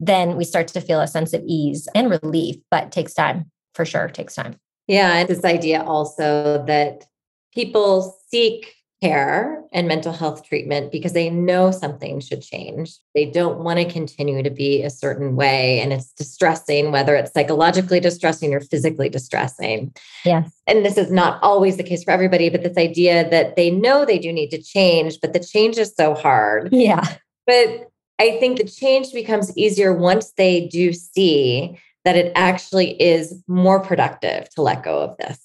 then 0.00 0.36
we 0.36 0.44
start 0.44 0.68
to 0.68 0.80
feel 0.80 1.00
a 1.00 1.06
sense 1.06 1.32
of 1.32 1.42
ease 1.46 1.88
and 1.94 2.10
relief, 2.10 2.56
but 2.70 2.92
takes 2.92 3.14
time 3.14 3.50
for 3.74 3.84
sure, 3.84 4.08
takes 4.08 4.34
time. 4.34 4.56
Yeah. 4.86 5.14
And 5.14 5.28
this 5.28 5.44
idea 5.44 5.82
also 5.82 6.64
that 6.66 7.04
people 7.54 8.18
seek 8.28 8.74
care 9.00 9.62
and 9.72 9.86
mental 9.86 10.12
health 10.12 10.44
treatment 10.44 10.90
because 10.90 11.12
they 11.12 11.30
know 11.30 11.70
something 11.70 12.18
should 12.20 12.42
change. 12.42 12.96
They 13.14 13.26
don't 13.26 13.60
want 13.60 13.78
to 13.78 13.84
continue 13.84 14.42
to 14.42 14.50
be 14.50 14.82
a 14.82 14.90
certain 14.90 15.36
way. 15.36 15.80
And 15.80 15.92
it's 15.92 16.12
distressing, 16.12 16.90
whether 16.90 17.14
it's 17.14 17.32
psychologically 17.32 18.00
distressing 18.00 18.54
or 18.54 18.60
physically 18.60 19.08
distressing. 19.08 19.94
Yes. 20.24 20.50
And 20.66 20.84
this 20.84 20.96
is 20.96 21.12
not 21.12 21.40
always 21.42 21.76
the 21.76 21.84
case 21.84 22.02
for 22.02 22.10
everybody, 22.10 22.48
but 22.48 22.62
this 22.62 22.76
idea 22.76 23.28
that 23.30 23.54
they 23.54 23.70
know 23.70 24.04
they 24.04 24.18
do 24.18 24.32
need 24.32 24.50
to 24.50 24.60
change, 24.60 25.20
but 25.20 25.32
the 25.32 25.40
change 25.40 25.78
is 25.78 25.94
so 25.96 26.14
hard. 26.14 26.70
Yeah. 26.72 27.16
But 27.46 27.87
I 28.18 28.38
think 28.38 28.58
the 28.58 28.64
change 28.64 29.12
becomes 29.12 29.56
easier 29.56 29.92
once 29.92 30.32
they 30.32 30.66
do 30.66 30.92
see 30.92 31.78
that 32.04 32.16
it 32.16 32.32
actually 32.34 33.00
is 33.00 33.42
more 33.46 33.80
productive 33.80 34.48
to 34.50 34.62
let 34.62 34.82
go 34.82 35.00
of 35.02 35.16
this. 35.18 35.40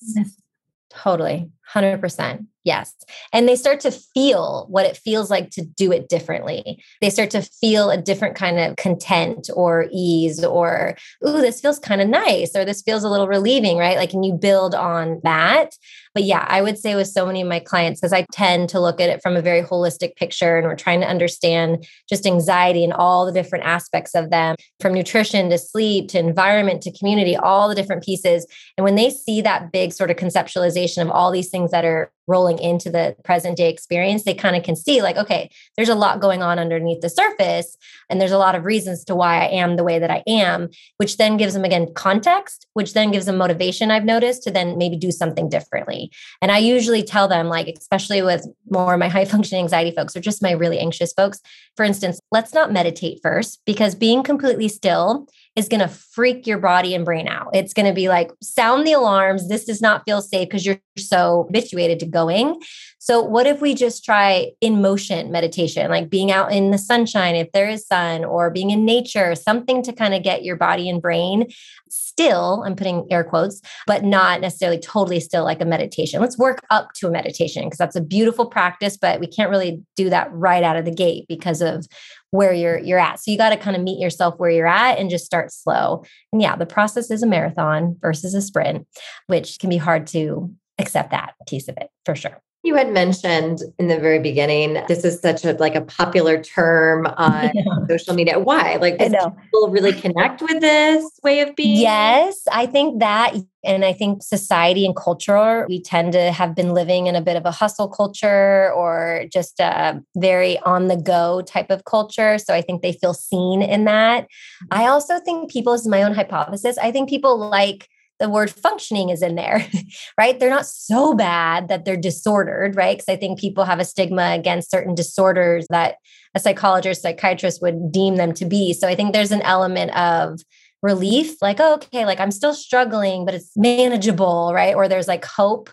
Totally. 0.89 1.49
100%. 1.72 2.46
Yes. 2.65 2.93
And 3.34 3.48
they 3.48 3.58
start 3.58 3.82
to 3.82 3.91
feel 3.91 4.67
what 4.70 4.86
it 4.86 4.96
feels 4.96 5.29
like 5.29 5.50
to 5.51 5.62
do 5.65 5.91
it 5.91 6.08
differently. 6.08 6.82
They 7.01 7.10
start 7.10 7.29
to 7.32 7.41
feel 7.41 7.89
a 7.89 8.01
different 8.01 8.36
kind 8.36 8.58
of 8.58 8.77
content 8.77 9.50
or 9.53 9.88
ease 9.91 10.46
or, 10.46 10.96
ooh, 11.27 11.41
this 11.41 11.60
feels 11.60 11.77
kind 11.77 12.00
of 12.00 12.08
nice 12.08 12.55
or 12.55 12.63
this 12.63 12.82
feels 12.82 13.03
a 13.03 13.10
little 13.10 13.27
relieving, 13.27 13.77
right? 13.77 13.98
Like, 13.98 14.12
can 14.12 14.24
you 14.24 14.34
build 14.34 14.75
on 14.75 15.20
that? 15.24 15.75
But 16.13 16.24
yeah, 16.24 16.46
I 16.48 16.62
would 16.62 16.77
say 16.77 16.96
with 16.96 17.10
so 17.10 17.25
many 17.25 17.41
of 17.41 17.50
my 17.50 17.60
clients, 17.60 18.00
because 18.00 18.13
I 18.13 18.25
tend 18.32 18.70
to 18.70 18.79
look 18.79 19.01
at 19.01 19.10
it 19.10 19.22
from 19.22 19.36
a 19.36 19.41
very 19.41 19.62
holistic 19.62 20.15
picture 20.15 20.58
and 20.58 20.65
we're 20.65 20.75
trying 20.75 21.01
to 21.01 21.08
understand 21.08 21.86
just 22.08 22.25
anxiety 22.25 22.86
and 22.86 22.93
all 22.93 23.25
the 23.25 23.32
different 23.34 23.65
aspects 23.65 24.15
of 24.15 24.29
them 24.29 24.55
from 24.79 24.93
nutrition 24.93 25.50
to 25.50 25.58
sleep 25.58 26.08
to 26.10 26.20
environment 26.20 26.82
to 26.84 26.98
community, 26.98 27.36
all 27.36 27.67
the 27.67 27.75
different 27.75 28.03
pieces. 28.03 28.46
And 28.77 28.86
when 28.86 28.96
they 28.96 29.10
see 29.10 29.41
that 29.41 29.74
big 29.74 29.91
sort 29.91 30.12
of 30.12 30.17
conceptualization 30.17 31.01
of 31.01 31.10
all 31.10 31.32
these 31.32 31.50
things 31.53 31.72
that 31.72 31.86
are 31.86 32.12
rolling 32.27 32.57
into 32.60 32.89
the 32.89 33.15
present 33.24 33.57
day 33.57 33.69
experience, 33.69 34.24
they 34.24 34.33
kind 34.33 34.55
of 34.55 34.63
can 34.63 34.75
see, 34.75 35.01
like, 35.01 35.17
okay, 35.17 35.50
there's 35.75 35.89
a 35.89 35.95
lot 35.95 36.22
going 36.22 36.41
on 36.41 36.57
underneath 36.57 37.01
the 37.01 37.10
surface. 37.10 37.77
And 38.10 38.19
there's 38.19 38.31
a 38.31 38.38
lot 38.38 38.55
of 38.55 38.65
reasons 38.65 39.03
to 39.05 39.15
why 39.15 39.41
I 39.41 39.48
am 39.50 39.75
the 39.75 39.83
way 39.83 40.00
that 40.00 40.12
I 40.12 40.24
am, 40.27 40.69
which 40.98 41.17
then 41.17 41.38
gives 41.38 41.53
them, 41.53 41.63
again, 41.63 41.93
context, 41.93 42.65
which 42.74 42.93
then 42.93 43.12
gives 43.12 43.25
them 43.25 43.38
motivation, 43.38 43.91
I've 43.91 44.05
noticed, 44.05 44.43
to 44.43 44.51
then 44.51 44.77
maybe 44.77 44.98
do 44.98 45.12
something 45.12 45.50
differently. 45.50 46.12
And 46.41 46.51
I 46.51 46.57
usually 46.57 47.03
tell 47.03 47.27
them, 47.27 47.48
like, 47.48 47.67
especially 47.67 48.22
with 48.22 48.48
more 48.69 48.93
of 48.93 49.00
my 49.00 49.07
high 49.13 49.25
functioning 49.25 49.63
anxiety 49.63 49.95
folks 49.95 50.15
or 50.15 50.19
just 50.19 50.41
my 50.41 50.51
really 50.51 50.79
anxious 50.79 51.13
folks, 51.13 51.39
for 51.77 51.83
instance, 51.83 52.19
let's 52.31 52.53
not 52.53 52.72
meditate 52.72 53.19
first 53.22 53.62
because 53.65 53.95
being 53.95 54.24
completely 54.24 54.67
still 54.67 55.27
is 55.55 55.69
going 55.69 55.81
to 55.81 55.88
freak 55.88 56.48
your 56.48 56.57
body 56.57 56.95
and 56.95 57.05
brain 57.05 57.27
out. 57.27 57.50
It's 57.53 57.74
going 57.74 57.86
to 57.86 57.93
be 57.93 58.10
like, 58.10 58.31
sound 58.41 58.88
the 58.88 58.93
alarms. 58.93 59.48
This 59.48 59.65
does 59.65 59.81
not 59.81 60.03
feel 60.05 60.22
safe 60.22 60.48
because 60.50 60.65
you're 60.65 60.79
so 60.98 61.43
habituated 61.48 62.00
to 62.00 62.05
going. 62.07 62.60
So, 63.03 63.22
what 63.22 63.45
if 63.48 63.60
we 63.60 63.75
just 63.75 64.05
try 64.05 64.53
in 64.62 64.81
motion 64.81 65.29
meditation, 65.29 65.91
like 65.91 66.10
being 66.10 66.31
out 66.31 66.53
in 66.53 66.72
the 66.72 66.77
sunshine 66.77 67.36
if 67.36 67.51
there 67.51 67.67
is 67.67 67.86
sun, 67.86 68.24
or 68.24 68.50
being 68.50 68.69
in 68.69 68.86
nature, 68.86 69.36
something 69.36 69.83
to 69.83 69.91
kind 69.91 70.13
of 70.13 70.24
get 70.24 70.45
your 70.45 70.55
body 70.55 70.88
and 70.89 71.01
brain 71.01 71.48
still? 71.89 72.63
I'm 72.65 72.77
putting 72.77 73.05
air 73.12 73.25
quotes, 73.25 73.62
but 73.88 74.05
not 74.05 74.39
necessarily 74.39 74.79
totally 74.79 75.19
still 75.19 75.43
like 75.43 75.60
a 75.60 75.65
meditation. 75.65 76.22
Let's 76.22 76.38
work 76.38 76.60
up 76.69 76.93
to 76.93 77.07
a 77.07 77.12
meditation 77.12 77.65
because 77.65 77.77
that's 77.77 77.98
a 77.98 78.01
beautiful 78.01 78.45
practice, 78.45 78.95
but 78.95 79.19
we 79.19 79.27
can't 79.27 79.50
really 79.50 79.83
do 79.98 80.10
that 80.10 80.31
right 80.31 80.63
out 80.63 80.77
of 80.77 80.86
the 80.86 80.95
gate 80.95 81.25
because 81.27 81.62
of 81.62 81.86
where 82.31 82.53
you're 82.53 82.79
you're 82.79 83.00
at. 83.00 83.19
So 83.19 83.31
you 83.31 83.38
got 83.38 83.50
to 83.50 83.57
kind 83.57 83.75
of 83.75 83.83
meet 83.83 84.00
yourself 84.00 84.36
where 84.38 84.50
you're 84.50 84.65
at 84.65 84.98
and 84.98 85.10
just 85.10 85.25
start 85.25 85.51
slow. 85.51 86.05
And 86.31 86.41
yeah, 86.41 86.55
the 86.55 86.65
process 86.65 87.12
is 87.12 87.22
a 87.22 87.27
marathon 87.27 87.98
versus 88.00 88.33
a 88.33 88.41
sprint, 88.41 88.88
which 89.27 89.60
can 89.60 89.69
be 89.69 89.75
hard 89.75 90.07
to 90.07 90.53
accept 90.79 91.12
that 91.12 91.33
piece 91.50 91.67
of 91.67 91.75
it 91.75 91.89
for 92.05 92.15
sure. 92.15 92.41
You 92.65 92.75
had 92.75 92.93
mentioned 92.93 93.60
in 93.77 93.89
the 93.89 94.00
very 94.00 94.20
beginning, 94.20 94.82
this 94.88 95.03
is 95.03 95.20
such 95.20 95.43
a 95.43 95.51
like 95.53 95.75
a 95.75 95.82
popular 95.82 96.41
term 96.41 97.05
on 97.17 97.51
social 97.89 98.13
media. 98.13 98.39
Why? 98.39 98.77
Like, 98.77 99.00
does 99.00 99.12
people 99.12 99.70
really 99.70 99.91
connect 99.91 100.41
with 100.41 100.62
this 100.62 101.05
way 101.24 101.41
of 101.41 101.58
being? 101.58 101.82
Yes, 101.82 102.39
I 102.50 102.65
think 102.65 103.01
that, 103.01 103.36
and 103.65 103.84
I 103.84 103.91
think 103.91 104.24
society 104.24 104.86
and 104.86 104.96
culture, 104.96 105.65
we 105.67 105.82
tend 105.82 106.13
to 106.13 106.32
have 106.32 106.55
been 106.55 106.74
living 106.74 107.08
in 107.08 107.17
a 107.17 107.22
bit 107.22 107.36
of 107.36 107.46
a 107.46 107.51
hustle 107.51 107.89
culture 107.89 108.72
or 108.72 109.25
just 109.29 109.60
a 109.60 110.01
very 110.15 110.58
on 110.60 110.88
the 110.88 110.96
go 110.96 111.41
type 111.41 111.70
of 111.70 111.84
culture. 111.84 112.38
So 112.38 112.53
I 112.53 112.62
think 112.62 112.82
they 112.82 112.93
feel 112.93 113.13
seen 113.13 113.62
in 113.62 113.84
that. 113.86 114.27
I 114.72 114.88
also 114.88 115.20
think 115.20 115.51
people, 115.51 115.74
this 115.74 115.82
is 115.82 115.88
my 115.89 116.01
own 116.01 116.13
hypothesis. 116.13 116.77
I 116.77 116.91
think 116.91 117.10
people 117.10 117.38
like 117.38 117.89
the 118.20 118.29
word 118.29 118.51
functioning 118.51 119.10
is 119.10 119.22
in 119.22 119.36
there, 119.36 119.67
right? 120.17 120.39
They're 120.39 120.50
not 120.50 120.65
so 120.65 121.13
bad 121.13 121.67
that 121.67 121.86
they're 121.86 121.98
disordered, 121.98 122.75
right? 122.75 122.98
Because 122.98 123.12
I 123.12 123.17
think 123.17 123.39
people 123.39 123.65
have 123.65 123.79
a 123.79 123.86
stigma 123.86 124.34
against 124.34 124.72
certain 124.72 124.96
disorders 124.96 125.65
that 125.70 125.96
a 126.36 126.39
psychologist, 126.39 127.01
psychiatrist 127.01 127.62
would 127.62 127.91
deem 127.91 128.15
them 128.15 128.34
to 128.34 128.46
be. 128.46 128.74
So 128.74 128.88
I 128.88 128.96
think 128.96 129.13
there's 129.13 129.32
an 129.32 129.41
element 129.41 129.96
of 129.96 130.39
relief, 130.82 131.41
like, 131.41 131.60
oh, 131.60 131.75
okay, 131.75 132.05
like 132.05 132.20
I'm 132.20 132.32
still 132.32 132.53
struggling, 132.53 133.25
but 133.25 133.34
it's 133.34 133.51
manageable, 133.55 134.51
right? 134.53 134.75
Or 134.75 134.88
there's 134.88 135.08
like 135.08 135.25
hope. 135.25 135.70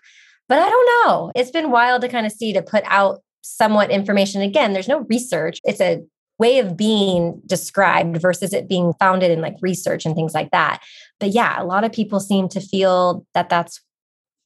But 0.48 0.58
I 0.58 0.68
don't 0.68 1.06
know. 1.06 1.32
It's 1.34 1.50
been 1.50 1.70
wild 1.70 2.02
to 2.02 2.08
kind 2.08 2.26
of 2.26 2.32
see 2.32 2.52
to 2.52 2.62
put 2.62 2.84
out 2.86 3.20
somewhat 3.42 3.90
information. 3.90 4.40
Again, 4.40 4.72
there's 4.72 4.88
no 4.88 5.00
research. 5.08 5.60
It's 5.64 5.80
a 5.80 6.02
way 6.40 6.58
of 6.58 6.76
being 6.76 7.40
described 7.46 8.16
versus 8.16 8.52
it 8.52 8.68
being 8.68 8.94
founded 8.94 9.30
in 9.30 9.42
like 9.42 9.54
research 9.60 10.06
and 10.06 10.16
things 10.16 10.34
like 10.34 10.50
that. 10.50 10.82
But 11.20 11.30
yeah, 11.30 11.62
a 11.62 11.64
lot 11.64 11.84
of 11.84 11.92
people 11.92 12.18
seem 12.18 12.48
to 12.48 12.60
feel 12.60 13.26
that 13.34 13.50
that's 13.50 13.80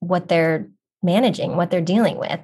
what 0.01 0.29
they're 0.29 0.69
managing, 1.03 1.57
what 1.57 1.71
they're 1.71 1.81
dealing 1.81 2.19
with. 2.19 2.41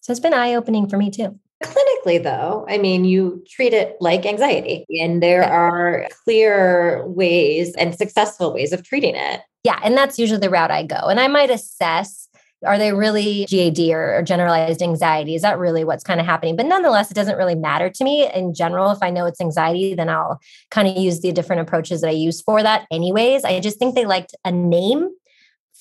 So 0.00 0.10
it's 0.10 0.20
been 0.20 0.34
eye 0.34 0.54
opening 0.54 0.88
for 0.88 0.96
me 0.96 1.10
too. 1.10 1.38
Clinically, 1.62 2.22
though, 2.22 2.66
I 2.68 2.78
mean, 2.78 3.04
you 3.04 3.44
treat 3.48 3.72
it 3.72 3.96
like 4.00 4.26
anxiety, 4.26 4.84
and 5.00 5.22
there 5.22 5.42
yeah. 5.42 5.50
are 5.50 6.08
clear 6.24 7.06
ways 7.06 7.74
and 7.76 7.94
successful 7.94 8.52
ways 8.52 8.72
of 8.72 8.82
treating 8.82 9.14
it. 9.14 9.40
Yeah. 9.62 9.78
And 9.82 9.96
that's 9.96 10.18
usually 10.18 10.40
the 10.40 10.50
route 10.50 10.70
I 10.70 10.82
go. 10.82 10.96
And 10.96 11.20
I 11.20 11.28
might 11.28 11.50
assess 11.50 12.28
are 12.64 12.78
they 12.78 12.92
really 12.92 13.46
GAD 13.46 13.78
or, 13.90 14.18
or 14.18 14.22
generalized 14.22 14.82
anxiety? 14.82 15.34
Is 15.34 15.42
that 15.42 15.58
really 15.58 15.84
what's 15.84 16.04
kind 16.04 16.20
of 16.20 16.26
happening? 16.26 16.56
But 16.56 16.66
nonetheless, 16.66 17.10
it 17.10 17.14
doesn't 17.14 17.36
really 17.36 17.54
matter 17.54 17.90
to 17.90 18.04
me 18.04 18.30
in 18.32 18.54
general. 18.54 18.90
If 18.90 19.02
I 19.02 19.10
know 19.10 19.26
it's 19.26 19.40
anxiety, 19.40 19.94
then 19.94 20.08
I'll 20.08 20.40
kind 20.70 20.88
of 20.88 20.96
use 20.96 21.20
the 21.20 21.32
different 21.32 21.62
approaches 21.62 22.00
that 22.00 22.08
I 22.08 22.12
use 22.12 22.40
for 22.40 22.62
that, 22.62 22.86
anyways. 22.90 23.44
I 23.44 23.60
just 23.60 23.78
think 23.78 23.94
they 23.94 24.06
liked 24.06 24.34
a 24.44 24.52
name 24.52 25.13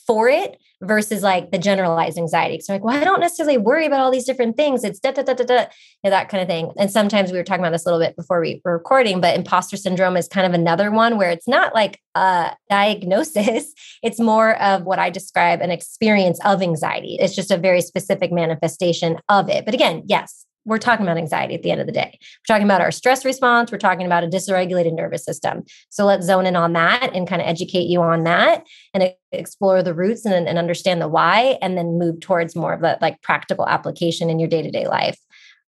for 0.05 0.29
it 0.29 0.57
versus 0.81 1.24
like 1.24 1.51
the 1.51 1.57
generalized 1.57 2.17
anxiety. 2.17 2.60
So 2.60 2.74
like, 2.74 2.83
well, 2.83 2.95
I 2.95 3.03
don't 3.03 3.19
necessarily 3.19 3.57
worry 3.57 3.86
about 3.86 4.01
all 4.01 4.12
these 4.12 4.25
different 4.25 4.57
things. 4.57 4.83
It's 4.83 5.00
da 5.00 5.12
da 5.12 5.24
da 5.24 5.33
da 5.33 5.43
da, 5.43 5.60
you 5.62 5.67
know, 6.03 6.10
that 6.10 6.29
kind 6.29 6.41
of 6.41 6.48
thing. 6.48 6.72
And 6.77 6.91
sometimes 6.91 7.31
we 7.31 7.38
were 7.38 7.43
talking 7.43 7.62
about 7.62 7.72
this 7.72 7.86
a 7.86 7.89
little 7.89 8.05
bit 8.05 8.15
before 8.15 8.41
we 8.41 8.62
were 8.63 8.74
recording, 8.74 9.22
but 9.22 9.36
imposter 9.36 9.77
syndrome 9.77 10.17
is 10.17 10.27
kind 10.27 10.45
of 10.45 10.53
another 10.53 10.91
one 10.91 11.17
where 11.17 11.29
it's 11.29 11.48
not 11.48 11.74
like 11.74 12.00
a 12.15 12.51
diagnosis. 12.69 13.74
It's 14.01 14.19
more 14.19 14.62
of 14.62 14.83
what 14.83 15.00
I 15.00 15.10
describe 15.10 15.62
an 15.62 15.72
experience 15.72 16.38
of 16.43 16.62
anxiety. 16.62 17.15
It's 17.22 17.36
just 17.36 17.51
a 17.51 17.57
very 17.57 17.81
specific 17.81 18.33
manifestation 18.33 19.17
of 19.29 19.50
it. 19.50 19.63
But 19.63 19.74
again, 19.74 20.03
yes, 20.07 20.45
we're 20.65 20.77
talking 20.77 21.05
about 21.05 21.17
anxiety 21.17 21.55
at 21.55 21.62
the 21.62 21.72
end 21.72 21.82
of 21.82 21.88
the 21.88 21.93
day. 21.93 22.17
We're 22.22 22.55
talking 22.55 22.65
about 22.65 22.82
our 22.82 22.91
stress 22.91 23.25
response. 23.25 23.72
We're 23.72 23.77
talking 23.77 24.05
about 24.05 24.24
a 24.24 24.27
dysregulated 24.27 24.96
nervous 24.96 25.25
system. 25.25 25.63
So 25.89 26.05
let's 26.05 26.25
zone 26.25 26.46
in 26.46 26.55
on 26.55 26.74
that 26.74 27.12
and 27.13 27.27
kind 27.27 27.41
of 27.41 27.48
educate 27.48 27.88
you 27.88 28.01
on 28.01 28.24
that 28.24 28.65
and 28.93 29.13
explore 29.32 29.84
the 29.84 29.93
roots 29.93 30.25
and, 30.25 30.48
and 30.48 30.58
understand 30.58 31.01
the 31.01 31.08
why, 31.08 31.58
and 31.62 31.77
then 31.77 31.98
move 31.98 32.20
towards 32.20 32.55
more 32.55 32.74
of 32.74 32.82
that 32.82 33.01
like 33.01 33.22
practical 33.22 33.67
application 33.67 34.29
in 34.29 34.39
your 34.39 34.50
day 34.50 34.62
to 34.62 34.72
day 34.72 34.88
life. 34.88 35.20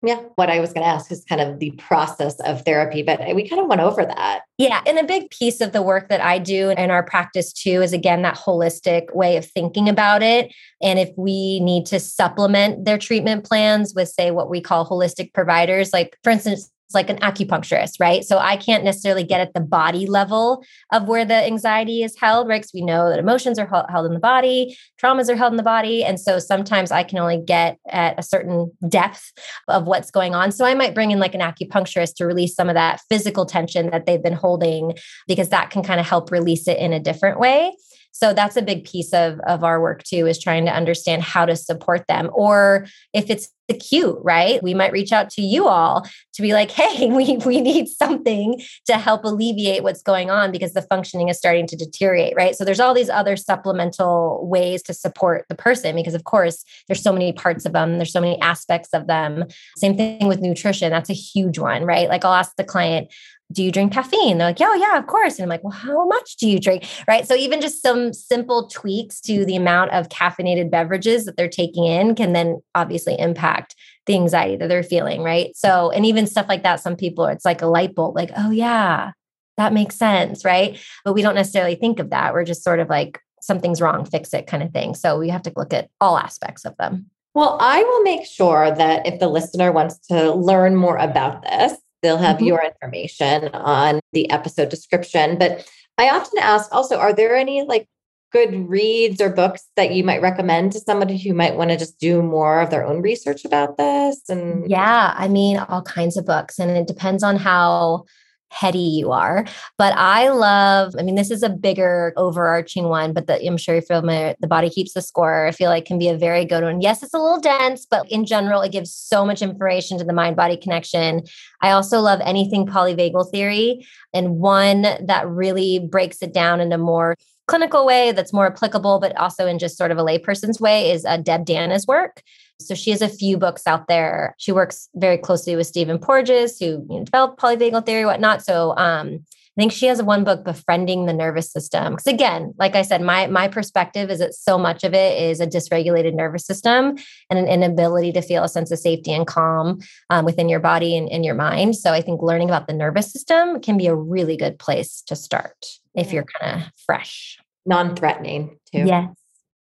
Yeah. 0.04 0.22
What 0.36 0.50
I 0.50 0.60
was 0.60 0.74
going 0.74 0.84
to 0.84 0.90
ask 0.90 1.12
is 1.12 1.26
kind 1.28 1.42
of 1.42 1.58
the 1.58 1.72
process 1.72 2.40
of 2.42 2.64
therapy, 2.64 3.02
but 3.02 3.20
we 3.34 3.50
kind 3.50 3.60
of 3.60 3.68
went 3.68 3.82
over 3.82 4.06
that. 4.06 4.42
Yeah. 4.60 4.82
And 4.86 5.00
a 5.00 5.04
big 5.04 5.32
piece 5.32 5.60
of 5.60 5.72
the 5.72 5.82
work 5.82 6.10
that 6.10 6.22
I 6.22 6.38
do 6.38 6.70
in 6.70 6.92
our 6.92 7.02
practice 7.02 7.52
too 7.52 7.82
is 7.82 7.94
again 7.94 8.22
that 8.22 8.38
holistic 8.38 9.14
way 9.16 9.38
of 9.38 9.46
thinking 9.46 9.90
about 9.90 10.22
it. 10.22 10.54
And 10.84 11.00
if 11.00 11.10
we 11.18 11.60
need 11.62 11.88
to 11.88 12.00
supplement 12.00 12.86
their 12.86 13.00
treatment 13.00 13.44
plans 13.44 13.96
with, 13.96 14.10
say, 14.10 14.30
what 14.30 14.52
we 14.52 14.62
call 14.62 14.88
holistic 14.88 15.34
providers, 15.34 15.92
like 15.94 16.18
for 16.24 16.30
instance, 16.30 16.72
like 16.94 17.10
an 17.10 17.18
acupuncturist, 17.18 18.00
right? 18.00 18.24
So 18.24 18.38
I 18.38 18.56
can't 18.56 18.84
necessarily 18.84 19.24
get 19.24 19.42
at 19.42 19.54
the 19.54 19.60
body 19.60 20.08
level 20.08 20.64
of 20.92 21.08
where 21.08 21.26
the 21.26 21.36
anxiety 21.36 22.04
is 22.04 22.16
held, 22.18 22.48
right? 22.48 22.62
Because 22.62 22.74
we 22.74 22.82
know 22.82 23.10
that 23.10 23.20
emotions 23.20 23.60
are 23.60 23.68
held 23.68 24.06
in 24.06 24.14
the 24.14 24.20
body, 24.20 24.78
traumas 25.02 25.30
are 25.30 25.36
held 25.36 25.54
in 25.54 25.58
the 25.58 25.64
body. 25.64 26.04
And 26.04 26.20
so 26.20 26.40
sometimes 26.40 26.92
I 26.92 27.04
can 27.04 27.18
only 27.20 27.42
get 27.44 27.78
at 27.90 28.18
a 28.18 28.24
certain 28.24 28.72
depth 28.88 29.32
of 29.68 29.86
what's 29.86 30.12
going 30.12 30.34
on. 30.34 30.52
So 30.52 30.66
I 30.66 30.74
might 30.74 30.96
bring 30.96 31.12
in 31.12 31.20
like 31.20 31.36
an 31.36 31.42
acupuncturist 31.42 32.16
to 32.16 32.26
release 32.26 32.56
some 32.56 32.70
of 32.70 32.76
that 32.76 33.02
physical 33.10 33.46
tension 33.46 33.90
that 33.92 34.06
they've 34.06 34.24
been 34.24 34.34
holding, 34.34 34.94
because 35.28 35.50
that 35.50 35.70
can 35.70 35.84
kind 35.84 36.00
of 36.00 36.08
help 36.08 36.32
release 36.32 36.68
it 36.68 36.78
in 36.78 36.94
a 36.94 37.00
different 37.00 37.40
way. 37.40 37.74
So 38.12 38.34
that's 38.34 38.58
a 38.58 38.62
big 38.62 38.86
piece 38.86 39.14
of, 39.14 39.40
of 39.42 39.64
our 39.64 39.80
work 39.82 40.04
too, 40.04 40.26
is 40.28 40.40
trying 40.40 40.66
to 40.66 40.74
understand 40.74 41.22
how 41.22 41.46
to 41.46 41.56
support 41.56 42.06
them. 42.08 42.30
Or 42.34 42.88
if 43.14 43.30
it's 43.30 43.50
acute, 43.70 44.18
right? 44.24 44.64
We 44.64 44.74
might 44.74 44.92
reach 44.92 45.12
out 45.12 45.30
to 45.32 45.42
you 45.42 45.68
all 45.68 46.08
to 46.34 46.42
be 46.42 46.54
like, 46.54 46.72
hey, 46.72 47.08
we, 47.12 47.38
we 47.38 47.62
need 47.62 47.88
something 47.88 48.62
to 48.86 48.98
help 48.98 49.24
alleviate 49.24 49.84
what's 49.84 50.02
going 50.02 50.30
on 50.30 50.52
because 50.52 50.74
the 50.74 50.82
functioning 50.84 51.30
is 51.30 51.38
starting 51.38 51.68
to 51.68 51.76
deteriorate, 51.76 52.34
right? 52.36 52.56
So 52.56 52.64
there's 52.64 52.80
all 52.80 52.94
these 52.94 53.10
other 53.10 53.36
supplemental 53.36 54.48
ways 54.48 54.82
to 54.84 54.94
support 54.94 55.46
the 55.50 55.56
person 55.56 55.96
because 55.96 56.14
of 56.14 56.24
course 56.24 56.64
there's 56.88 57.02
so 57.02 57.14
many 57.14 57.34
parts 57.34 57.66
of 57.66 57.74
them, 57.74 57.98
there's 57.98 58.14
so 58.14 58.22
many 58.22 58.40
aspects 58.42 58.90
of 58.94 59.08
them. 59.08 59.46
Same 59.78 59.98
thing 59.98 60.28
with 60.28 60.42
nutrition. 60.42 60.90
That's 60.90 61.10
a 61.10 61.14
huge 61.14 61.60
one, 61.60 61.84
right? 61.84 62.10
Like 62.10 62.24
I'll 62.24 62.34
ask 62.34 62.56
the 62.56 62.64
client, 62.64 63.12
do 63.52 63.64
you 63.64 63.72
drink 63.72 63.94
caffeine? 63.94 64.38
They're 64.38 64.48
like, 64.48 64.60
yeah, 64.60 64.76
yeah, 64.76 64.98
of 64.98 65.08
course. 65.08 65.36
And 65.36 65.44
I'm 65.44 65.50
like, 65.50 65.64
well, 65.64 65.72
how 65.72 66.06
much 66.06 66.36
do 66.36 66.50
you 66.50 66.60
drink? 66.60 66.86
Right. 67.08 67.26
So 67.26 67.34
even 67.34 67.62
just 67.62 67.82
some 67.82 68.14
simple 68.14 68.68
tweaks 68.68 69.22
to 69.22 69.46
the 69.46 69.56
amount 69.56 69.92
of 69.92 70.10
caffeinated 70.10 70.70
beverages 70.70 71.26
that 71.26 71.38
they're 71.38 71.48
taking 71.48 71.86
in 71.86 72.14
can 72.16 72.34
then 72.34 72.62
obviously 72.76 73.18
impact 73.18 73.76
the 74.06 74.16
anxiety 74.16 74.58
that 74.58 74.68
they're 74.68 74.84
feeling. 74.84 75.22
Right. 75.22 75.56
So, 75.56 75.92
and 75.92 76.06
even 76.06 76.28
stuff 76.28 76.48
like 76.50 76.64
that, 76.64 76.82
some 76.82 76.96
people, 76.96 77.26
it's 77.26 77.46
like 77.46 77.62
a 77.62 77.68
light 77.68 77.96
bulb, 77.96 78.16
like, 78.16 78.32
oh, 78.36 78.52
yeah, 78.52 79.12
that 79.56 79.74
makes 79.74 79.96
sense. 79.96 80.44
Right. 80.44 80.80
But 81.06 81.14
we 81.14 81.22
don't 81.22 81.36
necessarily 81.36 81.76
think 81.76 82.00
of 82.00 82.10
that. 82.10 82.34
We're 82.34 82.44
just 82.44 82.64
sort 82.64 82.80
of 82.80 82.90
like, 82.90 83.22
something's 83.40 83.80
wrong, 83.80 84.04
fix 84.04 84.34
it 84.34 84.46
kind 84.46 84.62
of 84.62 84.72
thing. 84.72 84.94
So 84.94 85.18
we 85.18 85.30
have 85.30 85.44
to 85.44 85.54
look 85.56 85.74
at 85.74 85.90
all 86.02 86.18
aspects 86.18 86.66
of 86.66 86.76
them. 86.78 87.06
Well, 87.34 87.58
I 87.62 87.84
will 87.84 88.02
make 88.02 88.26
sure 88.26 88.72
that 88.72 89.06
if 89.08 89.20
the 89.20 89.28
listener 89.28 89.72
wants 89.72 90.00
to 90.08 90.34
learn 90.34 90.76
more 90.76 90.98
about 90.98 91.44
this, 91.44 91.78
They'll 92.02 92.18
have 92.18 92.38
mm-hmm. 92.38 92.46
your 92.46 92.64
information 92.64 93.50
on 93.54 94.00
the 94.14 94.30
episode 94.30 94.70
description. 94.70 95.38
But 95.38 95.68
I 95.98 96.10
often 96.10 96.40
ask 96.40 96.74
also, 96.74 96.98
are 96.98 97.14
there 97.14 97.36
any 97.36 97.64
like 97.64 97.88
good 98.32 98.70
reads 98.70 99.22
or 99.22 99.30
books 99.30 99.64
that 99.76 99.94
you 99.94 100.04
might 100.04 100.22
recommend 100.22 100.74
to 100.74 100.80
somebody 100.80 101.18
who 101.18 101.34
might 101.34 101.56
want 101.56 101.72
to 101.72 101.78
just 101.78 102.00
do 102.00 102.22
more 102.22 102.60
of 102.60 102.70
their 102.70 102.86
own 102.86 103.02
research 103.02 103.46
about 103.46 103.78
this? 103.78 104.22
And 104.30 104.70
yeah, 104.70 105.14
I 105.18 105.28
mean, 105.28 105.58
all 105.58 105.82
kinds 105.82 106.18
of 106.18 106.26
books. 106.26 106.60
And 106.60 106.72
it 106.72 106.88
depends 106.88 107.24
on 107.24 107.38
how 107.38 108.06
heady 108.50 108.80
you 108.80 109.12
are. 109.12 109.46
But 109.78 109.94
I 109.96 110.30
love, 110.30 110.96
I 110.98 111.04
mean, 111.04 111.16
this 111.16 111.32
is 111.32 111.44
a 111.44 111.50
bigger 111.50 112.14
overarching 112.18 112.90
one, 112.90 113.14
but 113.14 113.28
the, 113.28 113.46
I'm 113.46 113.58
sure 113.58 113.76
you're 113.76 113.82
familiar, 113.82 114.36
the 114.40 114.48
body 114.48 114.70
keeps 114.70 114.94
the 114.94 115.02
score. 115.02 115.48
I 115.48 115.52
feel 115.52 115.70
like 115.70 115.86
can 115.86 116.00
be 116.00 116.08
a 116.08 116.18
very 116.18 116.46
good 116.46 116.64
one. 116.64 116.82
Yes, 116.82 117.04
it's 117.04 117.14
a 117.14 117.20
little 117.20 117.40
dense, 117.40 117.86
but 117.86 118.10
in 118.12 118.26
general, 118.26 118.62
it 118.62 118.72
gives 118.72 118.94
so 118.94 119.26
much 119.26 119.42
information 119.42 119.98
to 119.98 120.04
the 120.04 120.14
mind 120.14 120.36
body 120.36 120.58
connection. 120.58 121.24
I 121.62 121.72
also 121.72 122.00
love 122.00 122.22
anything 122.24 122.66
polyvagal 122.66 123.32
theory 123.32 123.86
and 124.14 124.38
one 124.38 124.82
that 124.82 125.28
really 125.28 125.80
breaks 125.80 126.22
it 126.22 126.34
down 126.34 126.62
into 126.62 126.78
more 126.78 127.16
clinical 127.48 127.86
way 127.86 128.12
that's 128.12 128.34
more 128.34 128.48
applicable, 128.48 129.00
but 129.00 129.16
also 129.18 129.48
in 129.48 129.58
just 129.58 129.78
sort 129.78 129.92
of 129.92 129.98
a 129.98 130.04
layperson's 130.04 130.60
way 130.60 130.92
is 130.92 131.06
uh, 131.06 131.18
Deb 131.18 131.46
Dana's 131.46 131.88
work. 131.88 132.22
So 132.60 132.76
she 132.76 132.92
has 132.92 133.02
a 133.02 133.10
few 133.10 133.38
books 133.38 133.68
out 133.68 133.88
there. 133.88 134.36
She 134.38 134.52
works 134.52 134.90
very 134.96 135.18
closely 135.18 135.56
with 135.56 135.68
Stephen 135.68 136.00
Porges, 136.00 136.58
who 136.60 136.66
you 136.66 136.86
know, 136.90 137.04
developed 137.04 137.40
polyvagal 137.40 137.86
theory, 137.86 138.06
whatnot. 138.06 138.44
So 138.44 138.76
um, 138.78 139.26
I 139.58 139.62
think 139.62 139.72
she 139.72 139.88
has 139.88 140.04
one 140.04 140.24
book, 140.24 140.44
Befriending 140.44 141.08
the 141.08 141.14
Nervous 141.14 141.52
System. 141.52 141.94
Because 141.94 142.06
again, 142.06 142.54
like 142.60 142.76
I 142.76 142.84
said, 142.84 143.02
my 143.02 143.26
my 143.26 143.48
perspective 143.48 144.12
is 144.12 144.20
that 144.20 144.36
so 144.36 144.58
much 144.58 144.84
of 144.84 144.94
it 144.94 145.20
is 145.20 145.40
a 145.40 145.48
dysregulated 145.48 146.14
nervous 146.14 146.46
system 146.46 146.96
and 147.30 147.40
an 147.40 147.48
inability 147.48 148.12
to 148.14 148.22
feel 148.22 148.44
a 148.44 148.50
sense 148.50 148.70
of 148.70 148.78
safety 148.78 149.12
and 149.12 149.26
calm 149.26 149.80
um, 150.12 150.26
within 150.26 150.48
your 150.48 150.60
body 150.60 150.96
and 150.96 151.10
in 151.10 151.24
your 151.24 151.34
mind. 151.34 151.76
So 151.76 151.92
I 151.92 152.02
think 152.02 152.22
learning 152.22 152.50
about 152.50 152.68
the 152.68 152.74
nervous 152.74 153.12
system 153.12 153.60
can 153.60 153.78
be 153.78 153.88
a 153.88 153.96
really 153.96 154.38
good 154.38 154.60
place 154.60 155.02
to 155.08 155.16
start 155.16 155.66
if 155.96 156.14
you're 156.14 156.26
kind 156.40 156.62
of 156.62 156.72
fresh. 156.86 157.40
Non-threatening 157.66 158.60
too. 158.72 158.86
Yes. 158.86 159.10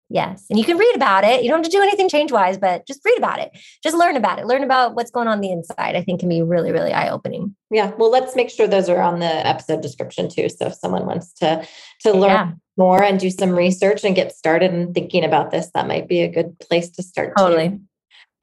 Yes. 0.10 0.46
And 0.50 0.60
you 0.60 0.66
can 0.66 0.78
read 0.78 0.96
about 0.96 1.24
it. 1.24 1.44
You 1.44 1.50
don't 1.50 1.60
have 1.60 1.66
to 1.66 1.72
do 1.72 1.82
anything 1.82 2.10
change 2.10 2.32
wise, 2.32 2.58
but 2.58 2.86
just 2.86 3.02
read 3.04 3.18
about 3.18 3.40
it. 3.40 3.52
Just 3.82 3.98
learn 3.98 4.16
about 4.16 4.38
it. 4.38 4.46
Learn 4.46 4.64
about 4.64 4.96
what's 4.96 5.10
going 5.10 5.28
on 5.28 5.42
the 5.42 5.52
inside. 5.52 5.96
I 5.96 6.04
think 6.04 6.20
can 6.20 6.30
be 6.30 6.44
really, 6.44 6.72
really 6.72 6.94
eye 6.94 7.10
opening. 7.10 7.56
Yeah. 7.72 7.92
Well, 7.98 8.12
let's 8.12 8.36
make 8.36 8.50
sure 8.50 8.68
those 8.68 8.88
are 8.88 9.02
on 9.02 9.20
the 9.20 9.48
episode 9.48 9.82
description 9.82 10.30
too. 10.30 10.48
So 10.50 10.68
if 10.68 10.76
someone 10.76 11.06
wants 11.06 11.34
to 11.36 11.68
to 12.02 12.14
learn 12.14 12.30
yeah. 12.30 12.52
more 12.78 13.02
and 13.02 13.20
do 13.20 13.32
some 13.32 13.52
research 13.52 14.04
and 14.04 14.16
get 14.16 14.32
started 14.32 14.72
and 14.72 14.94
thinking 14.94 15.24
about 15.24 15.50
this, 15.50 15.72
that 15.74 15.88
might 15.88 16.08
be 16.08 16.22
a 16.22 16.32
good 16.32 16.60
place 16.60 16.90
to 16.92 17.04
start. 17.04 17.34
Totally. 17.36 17.70
Too. 17.70 17.82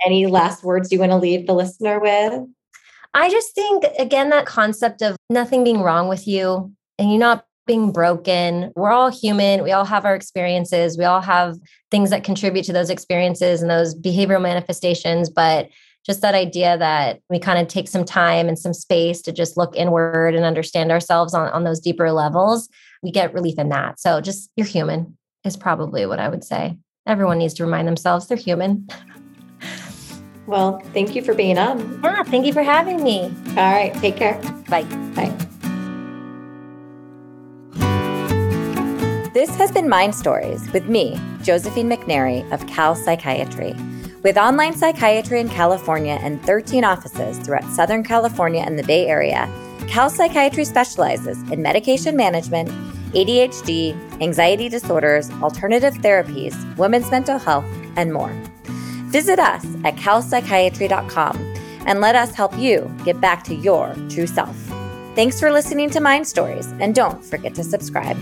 Any 0.05 0.27
last 0.27 0.65
words 0.65 0.91
you 0.91 0.99
want 0.99 1.13
to 1.13 1.17
leave 1.17 1.47
the 1.47 1.55
listener 1.55 2.01
with? 2.01 2.43
I 3.15 3.31
just 3.31 3.55
think 3.55 3.85
again 4.01 4.31
that 4.31 4.47
concept 4.47 5.01
of 5.01 5.17
nothing 5.31 5.63
being 5.63 5.83
wrong 5.83 6.09
with 6.09 6.27
you 6.27 6.73
and 6.99 7.13
you 7.13 7.19
not 7.19 7.45
being 7.67 7.93
broken. 7.93 8.73
We're 8.75 8.91
all 8.91 9.11
human. 9.11 9.63
We 9.63 9.73
all 9.73 9.85
have 9.85 10.05
our 10.05 10.15
experiences. 10.15 10.99
We 10.99 11.05
all 11.05 11.21
have 11.21 11.57
things 11.91 12.11
that 12.11 12.25
contribute 12.25 12.65
to 12.65 12.73
those 12.73 12.91
experiences 12.91 13.63
and 13.63 13.71
those 13.71 13.95
behavioral 13.95 14.43
manifestations. 14.43 15.31
But 15.31 15.69
just 16.05 16.21
that 16.23 16.35
idea 16.35 16.77
that 16.79 17.21
we 17.31 17.39
kind 17.39 17.61
of 17.61 17.69
take 17.69 17.87
some 17.87 18.05
time 18.05 18.49
and 18.49 18.59
some 18.59 18.75
space 18.75 19.23
to 19.23 19.33
just 19.33 19.57
look 19.57 19.77
inward 19.77 20.35
and 20.35 20.45
understand 20.45 20.91
ourselves 20.91 21.35
on, 21.35 21.49
on 21.51 21.65
those 21.65 21.81
deeper 21.81 22.11
levels, 22.11 22.69
we 23.03 23.13
get 23.13 23.33
relief 23.33 23.59
in 23.59 23.69
that. 23.69 24.01
So 24.01 24.21
just 24.21 24.51
you're 24.57 24.67
human 24.67 25.17
is 25.45 25.57
probably 25.57 26.07
what 26.07 26.19
I 26.19 26.29
would 26.29 26.45
say. 26.45 26.77
Everyone 27.07 27.39
needs 27.39 27.55
to 27.55 27.65
remind 27.65 27.87
themselves 27.87 28.27
they're 28.27 28.37
human. 28.37 28.89
Well, 30.47 30.81
thank 30.93 31.15
you 31.15 31.23
for 31.23 31.35
being 31.35 31.57
on. 31.57 32.01
Yeah, 32.03 32.23
thank 32.25 32.47
you 32.47 32.53
for 32.53 32.63
having 32.63 33.03
me. 33.03 33.33
All 33.51 33.73
right, 33.73 33.95
take 33.95 34.17
care. 34.17 34.41
Bye. 34.69 34.85
Bye. 35.15 35.49
This 39.33 39.49
has 39.57 39.73
been 39.73 39.89
Mind 39.89 40.15
Stories 40.15 40.71
with 40.75 40.91
me, 40.91 41.19
Josephine 41.43 41.89
McNary 41.89 42.51
of 42.53 42.67
Cal 42.67 42.95
Psychiatry. 42.95 43.75
With 44.23 44.37
online 44.37 44.75
psychiatry 44.75 45.41
in 45.41 45.49
California 45.49 46.19
and 46.21 46.43
13 46.43 46.85
offices 46.85 47.39
throughout 47.39 47.65
Southern 47.73 48.05
California 48.05 48.61
and 48.61 48.79
the 48.79 48.83
Bay 48.83 49.07
Area, 49.07 49.51
Cal 49.89 50.11
Psychiatry 50.11 50.67
specializes 50.67 51.41
in 51.51 51.63
medication 51.63 52.15
management, 52.15 52.69
ADHD, 53.15 53.97
anxiety 54.21 54.69
disorders, 54.69 55.31
alternative 55.41 55.95
therapies, 55.95 56.77
women's 56.77 57.11
mental 57.11 57.39
health, 57.39 57.65
and 57.97 58.13
more. 58.13 58.39
Visit 59.07 59.39
us 59.39 59.65
at 59.85 59.97
calpsychiatry.com 59.97 61.55
and 61.87 62.03
let 62.03 62.17
us 62.17 62.35
help 62.35 62.59
you 62.59 62.95
get 63.03 63.19
back 63.19 63.45
to 63.45 63.55
your 63.55 63.95
true 64.11 64.27
self. 64.27 64.55
Thanks 65.15 65.41
for 65.41 65.51
listening 65.51 65.89
to 65.89 66.01
Mind 66.01 66.29
Stories, 66.29 66.67
and 66.81 66.95
don't 66.95 67.25
forget 67.25 67.55
to 67.55 67.65
subscribe. 67.65 68.19